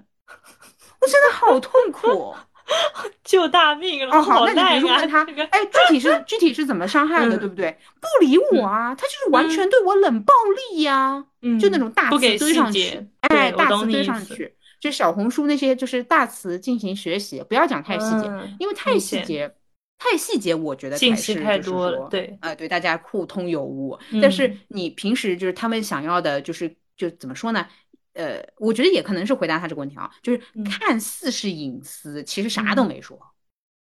[1.00, 2.34] 我真的好痛苦，
[3.24, 4.16] 救大命了！
[4.16, 7.76] 哦，好，那你比如说问他，哎，具体是具体是怎么伤害的，对不对？
[8.00, 10.32] 不理我啊，他就是完全对我冷暴
[10.70, 19.54] 力呀，嗯就那种大词堆上去，哎，大词堆上去，就小红书那些就是大词进行学习，不要讲太细节，因为太细节。
[20.02, 22.08] 太细节，我觉得信息太多了。
[22.08, 23.96] 对，啊，对，大家互通有无。
[24.20, 27.66] 但是你平时就是他们想要的，就是就怎么说呢？
[28.14, 33.18] 呃，我觉得也可能是回答他这个问题啊，就是看似是隐私，其实啥都没说。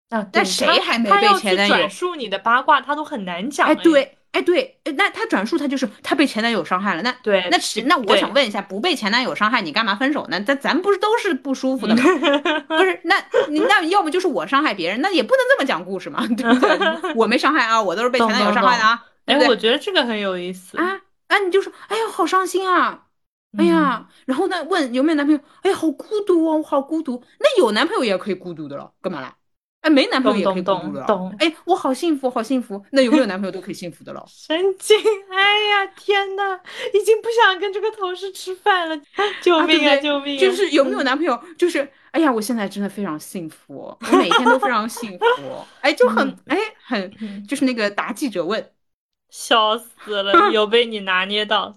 [0.09, 3.69] 啊，但谁还没被前男友转述你的八卦，他都很难讲。
[3.69, 10.41] 哎，对，哎对，那他转述他就是他被前男友伤害了，那对，那那我想问一下，不被前男友伤害，你干嘛分手呢？
[10.43, 12.03] 咱咱不是都是不舒服的吗？
[12.69, 13.17] 不是，那
[13.67, 17.15] 那要么就是我伤害别人，那也不能这么讲故事嘛，对不对？
[17.15, 19.03] 我没伤害啊，我都是被前男友伤害的啊。
[19.25, 21.39] 哎，我觉得这个很有意思啊啊！
[21.39, 23.05] 你就说，哎呀，好伤心啊，
[23.59, 25.41] 哎呀，然后呢，问有没有男朋友？
[25.63, 27.23] 哎呀，好孤独哦，我好孤独。
[27.41, 29.35] 那有男朋友也可以孤独的了，干嘛啦？
[29.81, 31.05] 哎，没男朋友也可以孤独的。
[31.07, 31.35] 懂。
[31.39, 32.85] 哎，我好幸福，好幸福。
[32.91, 34.25] 那有没有男朋友都可以幸福的了。
[34.27, 34.97] 神经！
[35.31, 36.59] 哎呀，天呐，
[36.93, 39.01] 已经不想跟这个同事吃饭了。
[39.41, 39.97] 救命啊！
[39.97, 40.39] 救命！
[40.39, 41.41] 就是有没有男朋友？
[41.57, 45.25] 就是，哎呀，我现在真的非常幸福，我每天都非常幸福。
[45.81, 48.73] 哎，就很，哎，很，就是那个答记者问。
[49.31, 51.77] 笑死了，有被你拿捏到，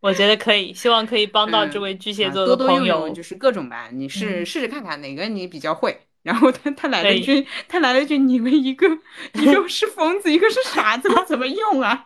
[0.00, 5.96] 我觉得可以，希望可以帮到这位巨蟹座的朋友，就是各种吧，你试试试看看哪个你比较会。
[6.22, 8.86] 然后他他来了一句，他来了一句，你们一个
[9.34, 12.04] 一个是疯子，一个是傻子，怎么用啊？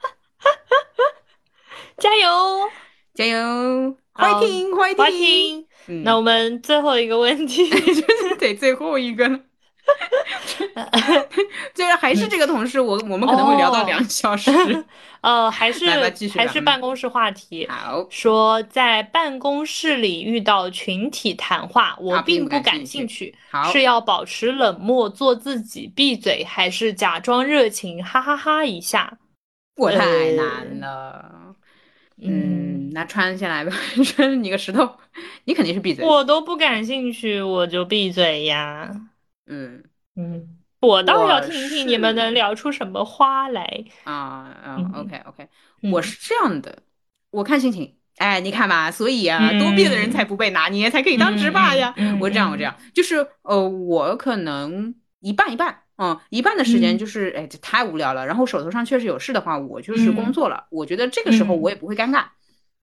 [1.99, 2.71] 加油，
[3.15, 5.67] 加油，快听快听。
[6.03, 9.39] 那我们最后一个问题， 就是得最后一个了。
[11.75, 14.51] 就是还是这个同事，我我们可能会聊到两小时。
[15.25, 15.87] 呃，还是
[16.37, 17.67] 还是办公室话题。
[17.67, 23.35] 好，说在办公室里遇到群体谈话，我并不感兴趣。
[23.51, 29.19] 好，是要保持冷漠，做自己，闭嘴，还是假装热情，哈哈哈一下？
[29.77, 31.55] 我太难了。
[32.23, 33.73] 嗯，那穿下来吧，
[34.05, 34.89] 穿你个石头，
[35.45, 36.07] 你肯定是闭嘴。
[36.07, 38.91] 我都不感兴趣，我就闭嘴呀。
[39.47, 39.83] 嗯
[40.15, 45.49] 嗯，我倒要听听你们能聊出什么花来啊啊！OK OK，
[45.93, 46.83] 我是这样的，
[47.31, 47.97] 我看心情。
[48.19, 51.93] 哎，你看吧，所以啊，多变的人才不被拿捏，才可以当直霸呀。
[52.21, 58.25] 我这样，我这样，就是呃，我可能一半一半，嗯，一半的时间就是哎，这太无聊了。
[58.25, 60.67] 然后手头上确实有事的话，我就是工作了。
[60.71, 62.27] 我觉得这个时候我也不会尴尬。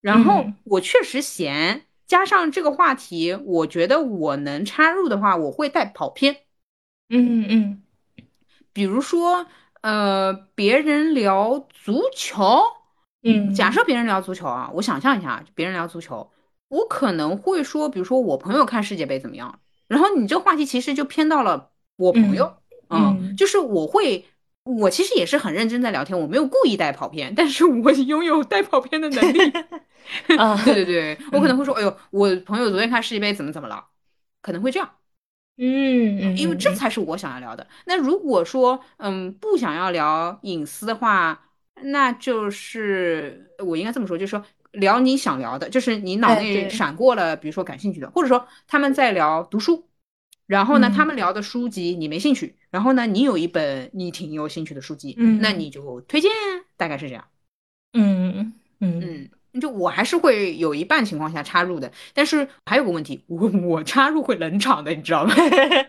[0.02, 6.36] 然后我确实闲，加上这个话题，我觉得我能插入的话，我会带跑偏。
[7.10, 7.82] 嗯嗯，
[8.74, 9.46] 比如说，
[9.82, 12.62] 呃，别人聊足球，
[13.24, 16.32] 嗯，假设别人聊足球啊，我想象一下，别人聊足球，
[16.70, 22.58] 我可能会说，比如说我朋友看世界杯怎么样，然后你这个话题其实就偏到了我朋友，
[22.90, 24.26] 嗯，就是我会，
[24.64, 29.40] 我其实也是很认真在聊天，我没有故意带跑偏，但是我拥有带跑偏的能力，
[30.38, 33.88] 啊， 对对对， 我可能会说，哎呦，我朋友昨天看世界杯怎么怎么了，
[34.42, 34.90] 可能会这样。
[35.58, 37.68] 嗯，因为这才是我想要聊的。
[37.86, 41.50] 那如果说，嗯，不想要聊隐私的话，
[41.84, 49.88] 那就是我应该这么说，就是说聊你想聊的，就是你脑内闪过了，比如说感兴趣的，或者说他们在聊读书，
[50.48, 56.32] 然后呢，他们聊的书籍你没兴趣，然后呢，你有一本你挺有兴趣的书籍，嗯，那你就推荐，
[56.76, 57.28] 大概是这样。
[57.94, 59.30] 嗯嗯嗯。
[59.60, 65.34] 就我还是会有一半情况下插入的，但是还有个问题，我我插入会冷场的，你知道吗？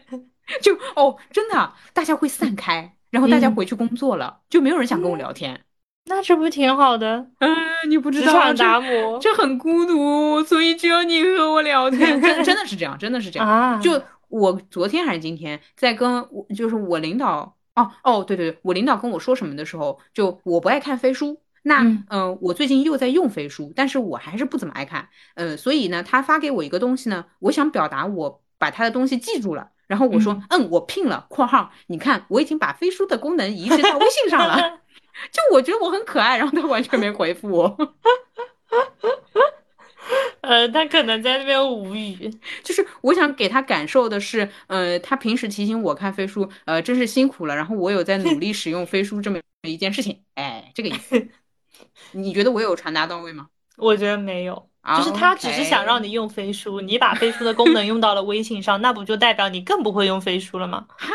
[0.60, 5.60] 就哦，真的，大家会散开，然后大家回去工作了，就没有人想跟我聊天。
[6.06, 7.28] 那这不挺好的？
[7.38, 7.56] 嗯，
[7.88, 12.18] 你不知道，达摩，这很孤独，所以只有你和我聊天。
[12.20, 13.80] 真真的是这样，真的是这样。
[13.80, 21.40] 就我昨天还是今天在跟我，就是我领导，哦哦，对对对，我领导跟我说什么的时候，就我不爱看飞书。
[21.62, 34.80] 那嗯，我最近又在用飞书，但是我还是不怎么爱看，呃，所以呢，他发给我一个东西呢，我想表达我把他的东西记住了，然后我说，嗯，我拼了（括号），你看我已经把飞书的功能移植到微信上了
[35.30, 37.76] 就我觉得我很可爱，然后他完全没回复我，
[40.40, 42.28] 呃，他可能在那边无语，
[42.64, 49.38] 就是我想给他感受的是，呃，他平时提醒我看飞书，呃，真是辛苦了，然后我有在努力使用飞书这么
[49.68, 51.28] 一件事情，哎，这个意思。
[52.12, 53.48] 你觉得我有传达到位吗？
[53.76, 60.86] 我觉得没有，就是他只是想让你用飞书，你把飞书的功能用到了微信上，那不就代表你更不会用飞书了吗？
[60.98, 61.08] 哈。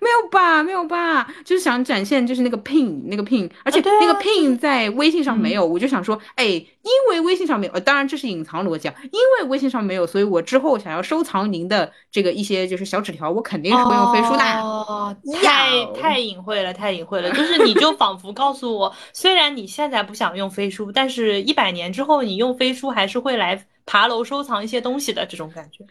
[0.00, 14.44] 没有吧，没有吧，就是想展现就是那个 pin 那个 pin，而且那个 pin 在微信上没有，我就想说，哎，因为微信上没有，当然这是隐藏逻辑啊，因为微信上没有，所以我之后想要收藏您的这个一些就是小纸条，我肯定是会用飞书的。
[14.60, 25.84] 哦，太太隐晦了，太隐晦了，就是你就仿佛告诉我，虽然你现在不想用飞书，但是一百年之后你用飞书还是会来爬楼收藏一些东西的这种感觉。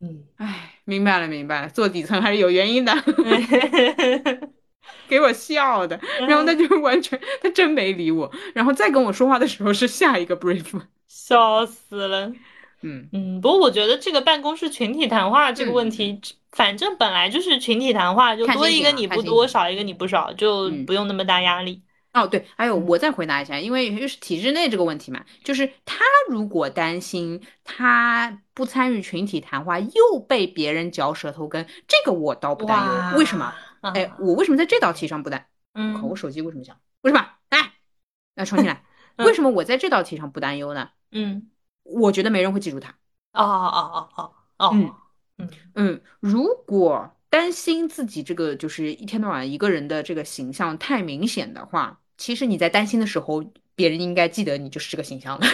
[0.00, 2.94] 嗯，哎，明白了，明白了，做底层还是有原因的，
[5.08, 12.32] 给我笑的，然后他就完全，他真没理我，然后再跟我说话的时候是下一个 brief， 笑死了。
[12.82, 13.08] 嗯。
[13.12, 16.20] 嗯，不过我觉得这个办公室群体谈话这个问题，
[16.52, 21.82] 反正本来就是群体谈话，就多一个你不多，少一个你不少，就不用那么大压力。
[22.22, 33.18] 哦，对，还有我再回答一下，因为就是体制内这个问题嘛，就是他如果担心他不参与群体谈话又被别人嚼舌头根，这个我倒不担忧。
[33.18, 33.52] 为什么？
[33.82, 35.46] 哎，我为什么在这道题上不担？
[35.74, 36.76] 嗯，我手机为什么响？
[37.02, 37.26] 为什么？
[37.50, 37.72] 哎，
[38.34, 38.82] 那重新来。
[39.18, 40.90] 为什么我在这道题上不担忧呢？
[41.12, 41.50] 嗯。
[41.90, 42.90] 我觉得没人会记住他。
[43.32, 44.94] 哦哦哦哦哦，嗯
[45.38, 53.42] 嗯嗯，如果担心自己这个就是一天到晚一个人的这个形象太明显的话，其实你在担心的时候，
[53.74, 55.46] 别人应该记得你就是这个形象的。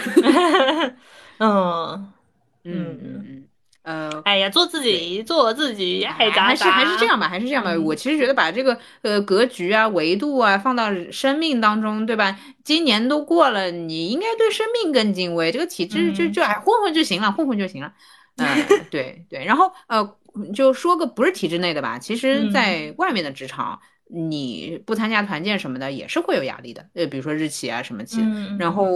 [1.37, 2.11] 嗯
[2.65, 3.47] 嗯嗯嗯。
[3.83, 6.03] 呃，哎呀，做自己，做自己。
[6.03, 7.71] 还是还是这样吧，还是这样吧。
[7.77, 12.35] 我其实觉得把这个呃格局啊、维度啊放到生命当中，对吧？
[12.63, 15.51] 今年都过了，你应该对生命更敬畏。
[15.51, 17.93] 这个体制就就哎混混就行了，混混就行了。
[18.37, 18.47] 嗯，
[18.89, 19.45] 对对。
[19.45, 20.17] 然后呃，
[20.55, 21.99] 就说个不是体制内的吧。
[21.99, 26.85] 其实，在外面的职场，你不参加团建什么的，也是会有压力的。
[26.93, 28.21] 呃，比如说日企啊什么企。
[28.59, 28.87] 然后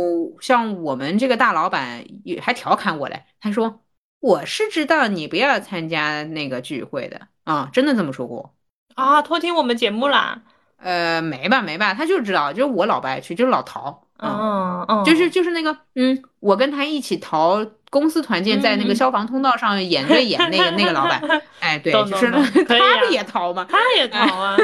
[0.42, 3.82] 像我们这个大老板也还调侃我嘞，他说。
[4.22, 8.54] 我是知道你不要参加那个聚会的啊，真的这么说过
[8.96, 9.22] 啊？
[9.22, 10.44] 偷听我们节目啦？
[10.76, 21.22] 呃，没吧没吧，他就知道，就是我老不爱去，就是老逃，嗯嗯，就是就是那个，嗯，我跟他一起逃公司团建，在那个消防通道上演对演那个那个老板，
[21.60, 22.30] 哎，对，就是
[22.66, 23.66] 他不也逃吗？
[23.70, 24.56] 他也逃啊，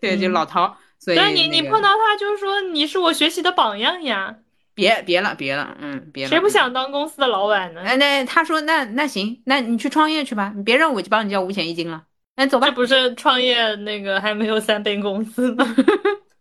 [0.00, 4.36] 对，就老逃，所以你你碰到他就是说你是我学习的榜样呀。
[4.72, 6.30] 别别了，别了，嗯，别了。
[6.30, 7.82] 谁不想当公司的老板呢？
[7.84, 12.04] 哎，那他说，那那行，那你去创业去吧，你别让我去帮你交五险一金了。
[12.36, 12.66] 哎走吧。
[12.66, 15.76] 这不是创业那个还没有三倍工资吗？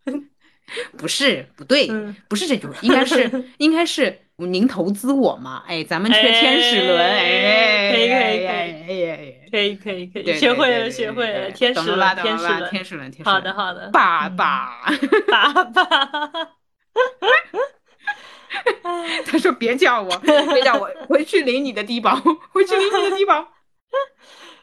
[0.97, 1.89] 不是，不对，
[2.29, 5.63] 不是这句话，应该是应该是您投资我嘛？
[5.67, 8.51] 哎，咱们缺天使轮，哎，可以可以可
[8.93, 12.69] 以，可以可以可以，学会了学会了，天使轮天使轮。
[12.69, 14.85] 天使轮天使轮，好的好的，爸爸。
[15.27, 16.31] 爸爸。
[19.25, 22.15] 他说：“别叫我，别叫我， 回去领你的低保，
[22.51, 23.47] 回去领你的低保。”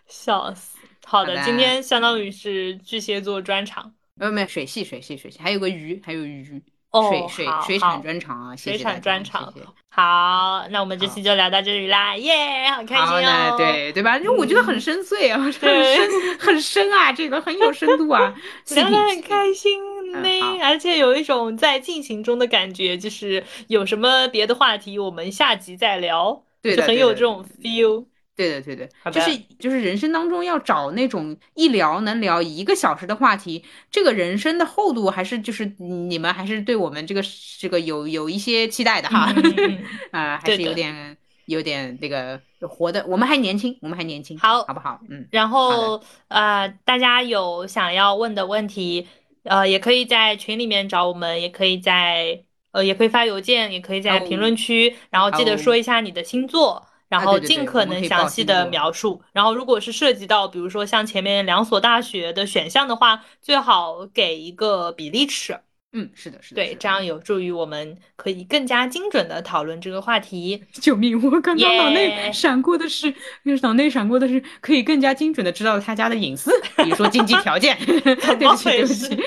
[0.09, 0.77] 笑死！
[1.05, 6.63] 好的，今天相当于是巨蟹座专场，没有没有水系水系水系，还有个鱼，还有鱼。
[6.93, 9.53] 水水水产专场啊，水产专场。
[9.89, 14.19] 好，那我们这期就聊到这里啦，耶，好开心哦，对对吧？
[14.19, 18.35] 因为我觉得很深邃啊， 很深很深啊，这个很有深度啊，
[18.75, 19.81] 聊得很开心
[20.23, 20.29] 呢，
[20.63, 28.05] 而且有一种在进行中的感觉，就是有什么别的话题，我们下集再聊，就很有这种 feel。
[28.37, 37.23] 对的，对的，就是就是人生当中要找那种一聊能聊一个小时的话题，这个人生的厚度还是就是你们还是对我们这个
[37.59, 39.33] 这个有有一些期待的哈，
[40.13, 41.17] 啊，还是有点
[41.47, 45.01] 有点那个活的，我们还年轻，我们还年轻，好，好不好？
[45.09, 49.07] 嗯，然后呃，大家有想要问的问题，
[49.45, 56.87] 呃，也可以在群里面找我们，也可以在呃，也可以发邮件，也可以在评论区，然后记得说一下你的星座。
[57.09, 59.23] 然后尽可能详细的描述。
[59.33, 65.59] 然后，如果是涉及到，比如说像前面两所大学的选项的话，最好给一个比例尺。
[65.93, 70.63] 嗯，是的，是的，对，这样有助于我们可以更加精准的讨论这个话题。
[70.73, 71.17] 救命！
[71.23, 73.15] 我刚刚脑内闪过的是，
[73.63, 77.79] 脑内闪过的是可以更加精准的知道他家的隐私，比如说经济条件。
[77.87, 79.19] 对不起，对不起，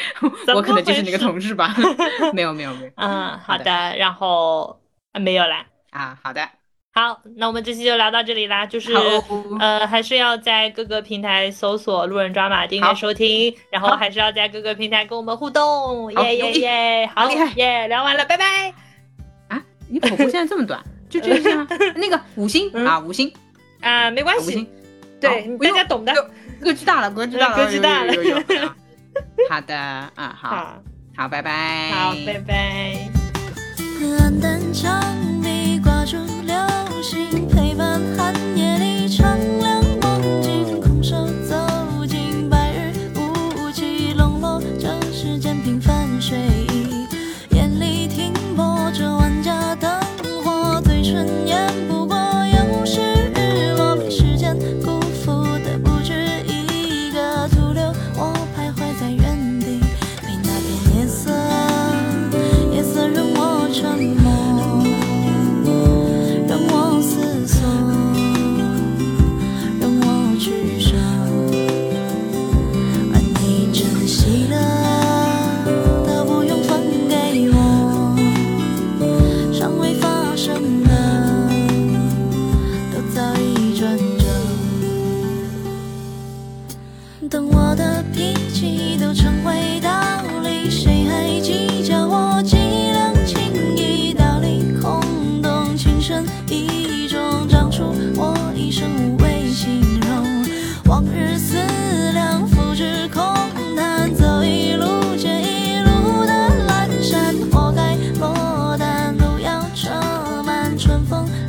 [0.54, 1.76] 我可能就是那个同事吧。
[2.36, 2.92] 没有，没有，没有。
[2.98, 3.96] 嗯，好的。
[3.98, 4.80] 然后
[5.14, 5.66] 没有了。
[5.90, 6.59] 啊，好的。
[6.92, 8.66] 好，那我们这期就聊到这里啦。
[8.66, 8.94] 就是
[9.60, 16.12] 呃，还是要在各个平台搜索“路人抓马”订阅收听，然后还是要在各个平台跟我们互动。
[16.24, 17.88] 耶耶耶，好厉害耶！
[17.88, 18.74] 聊完了，拜拜。
[19.50, 21.68] 啊，你口播现在这么短，就这些吗？
[21.96, 23.32] 那个五星啊，五星
[23.82, 24.68] 啊，没关系。
[25.22, 26.14] 对，大家懂的。
[26.60, 28.14] 格局大了，格局大了，格局大了。
[29.50, 30.82] 好的，啊，好，
[31.16, 31.92] 好，拜拜。
[31.92, 33.10] 好，拜拜。
[37.12, 38.69] 陪伴寒夜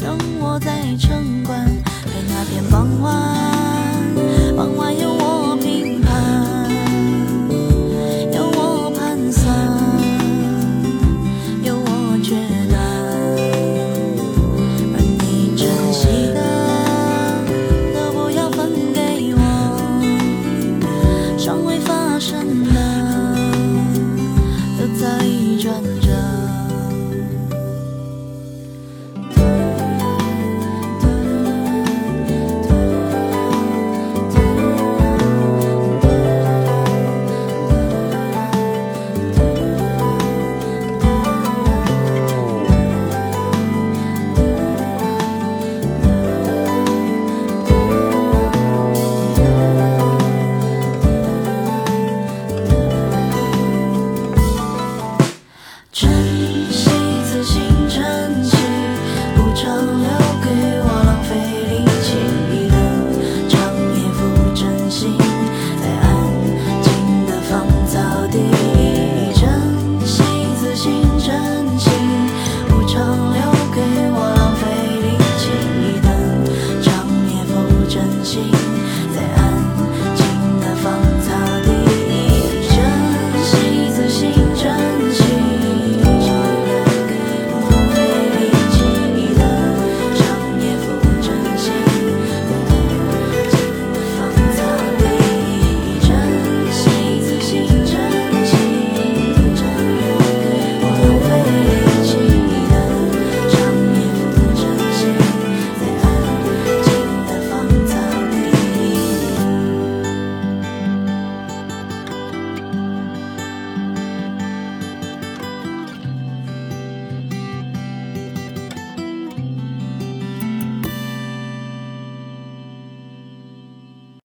[0.00, 1.66] 让我在城关
[2.04, 3.12] 陪那片傍晚，
[4.56, 5.99] 傍晚有我拼。